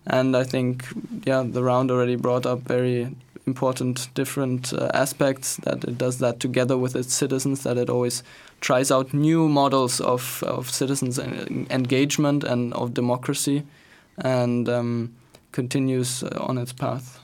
And 0.07 0.37
I 0.37 0.45
think, 0.45 0.85
yeah, 1.25 1.43
the 1.47 1.63
round 1.63 1.91
already 1.91 2.17
brought 2.17 2.45
up 2.45 2.61
very 2.61 3.15
important 3.47 4.09
different 4.15 4.73
uh, 4.73 4.91
aspects 4.95 5.57
that 5.59 5.85
it 5.85 5.99
does 5.99 6.19
that 6.19 6.41
together 6.41 6.77
with 6.79 6.97
its 6.97 7.13
citizens, 7.13 7.63
that 7.63 7.77
it 7.77 7.91
always 7.91 8.23
tries 8.61 8.91
out 8.91 9.13
new 9.13 9.49
models 9.49 10.01
of, 10.01 10.43
of 10.47 10.71
citizens 10.71 11.19
engagement 11.19 12.45
and 12.45 12.73
of 12.75 12.95
democracy 12.95 13.63
and 14.19 14.69
um, 14.69 15.15
continues 15.53 16.23
on 16.23 16.59
its 16.59 16.73
path. 16.73 17.24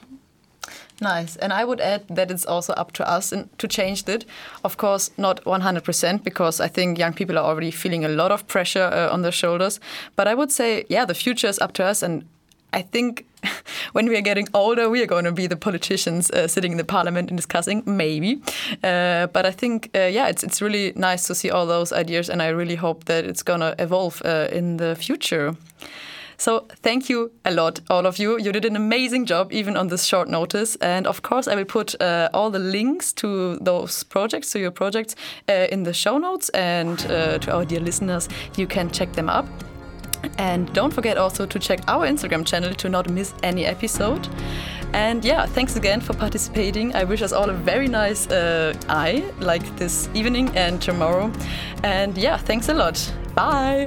Nice. 1.00 1.36
And 1.36 1.52
I 1.52 1.64
would 1.64 1.80
add 1.80 2.06
that 2.08 2.30
it's 2.30 2.44
also 2.44 2.74
up 2.74 2.92
to 2.92 3.08
us 3.08 3.30
to 3.30 3.68
change 3.68 4.06
it. 4.06 4.26
Of 4.64 4.76
course, 4.76 5.10
not 5.16 5.42
100%, 5.44 6.22
because 6.22 6.60
I 6.60 6.68
think 6.68 6.98
young 6.98 7.14
people 7.14 7.38
are 7.38 7.44
already 7.44 7.70
feeling 7.70 8.04
a 8.04 8.08
lot 8.08 8.30
of 8.30 8.46
pressure 8.46 8.90
uh, 8.92 9.12
on 9.12 9.22
their 9.22 9.32
shoulders. 9.32 9.80
But 10.14 10.28
I 10.28 10.34
would 10.34 10.52
say, 10.52 10.84
yeah, 10.90 11.06
the 11.06 11.14
future 11.14 11.48
is 11.48 11.58
up 11.58 11.72
to 11.74 11.84
us. 11.84 12.02
And 12.02 12.24
I 12.74 12.82
think 12.82 13.24
when 13.92 14.08
we 14.08 14.16
are 14.18 14.20
getting 14.20 14.46
older, 14.52 14.90
we 14.90 15.02
are 15.02 15.06
going 15.06 15.24
to 15.24 15.32
be 15.32 15.46
the 15.46 15.56
politicians 15.56 16.30
uh, 16.30 16.46
sitting 16.46 16.72
in 16.72 16.78
the 16.78 16.84
parliament 16.84 17.30
and 17.30 17.38
discussing, 17.38 17.82
maybe. 17.86 18.42
Uh, 18.84 19.26
but 19.28 19.46
I 19.46 19.52
think, 19.52 19.88
uh, 19.94 20.00
yeah, 20.00 20.28
it's, 20.28 20.44
it's 20.44 20.60
really 20.60 20.92
nice 20.96 21.26
to 21.28 21.34
see 21.34 21.50
all 21.50 21.66
those 21.66 21.94
ideas. 21.94 22.28
And 22.28 22.42
I 22.42 22.48
really 22.48 22.76
hope 22.76 23.04
that 23.04 23.24
it's 23.24 23.42
going 23.42 23.60
to 23.60 23.74
evolve 23.78 24.20
uh, 24.22 24.48
in 24.52 24.76
the 24.76 24.94
future. 24.96 25.56
So 26.40 26.66
thank 26.82 27.10
you 27.10 27.32
a 27.44 27.50
lot, 27.50 27.80
all 27.90 28.06
of 28.06 28.18
you. 28.18 28.38
You 28.38 28.50
did 28.50 28.64
an 28.64 28.74
amazing 28.74 29.26
job, 29.26 29.52
even 29.52 29.76
on 29.76 29.88
this 29.88 30.04
short 30.04 30.26
notice. 30.26 30.74
And 30.76 31.06
of 31.06 31.20
course, 31.20 31.46
I 31.46 31.54
will 31.54 31.66
put 31.66 32.00
uh, 32.00 32.30
all 32.32 32.50
the 32.50 32.58
links 32.58 33.12
to 33.14 33.58
those 33.58 34.04
projects, 34.04 34.50
to 34.52 34.58
your 34.58 34.70
projects, 34.70 35.16
uh, 35.50 35.66
in 35.70 35.82
the 35.82 35.92
show 35.92 36.16
notes. 36.16 36.48
And 36.50 36.98
uh, 37.10 37.38
to 37.40 37.52
our 37.52 37.66
dear 37.66 37.80
listeners, 37.80 38.26
you 38.56 38.66
can 38.66 38.90
check 38.90 39.12
them 39.12 39.28
up. 39.28 39.46
And 40.38 40.72
don't 40.72 40.94
forget 40.94 41.18
also 41.18 41.44
to 41.44 41.58
check 41.58 41.80
our 41.88 42.06
Instagram 42.06 42.46
channel 42.46 42.72
to 42.74 42.88
not 42.88 43.10
miss 43.10 43.34
any 43.42 43.66
episode. 43.66 44.26
And 44.94 45.22
yeah, 45.22 45.44
thanks 45.44 45.76
again 45.76 46.00
for 46.00 46.14
participating. 46.14 46.94
I 46.94 47.04
wish 47.04 47.20
us 47.20 47.32
all 47.32 47.50
a 47.50 47.54
very 47.54 47.86
nice 47.86 48.26
uh, 48.30 48.72
EYE, 48.88 49.30
like 49.40 49.76
this 49.76 50.08
evening 50.14 50.50
and 50.56 50.80
tomorrow. 50.80 51.30
And 51.82 52.16
yeah, 52.16 52.38
thanks 52.38 52.70
a 52.70 52.74
lot. 52.74 53.12
Bye. 53.34 53.86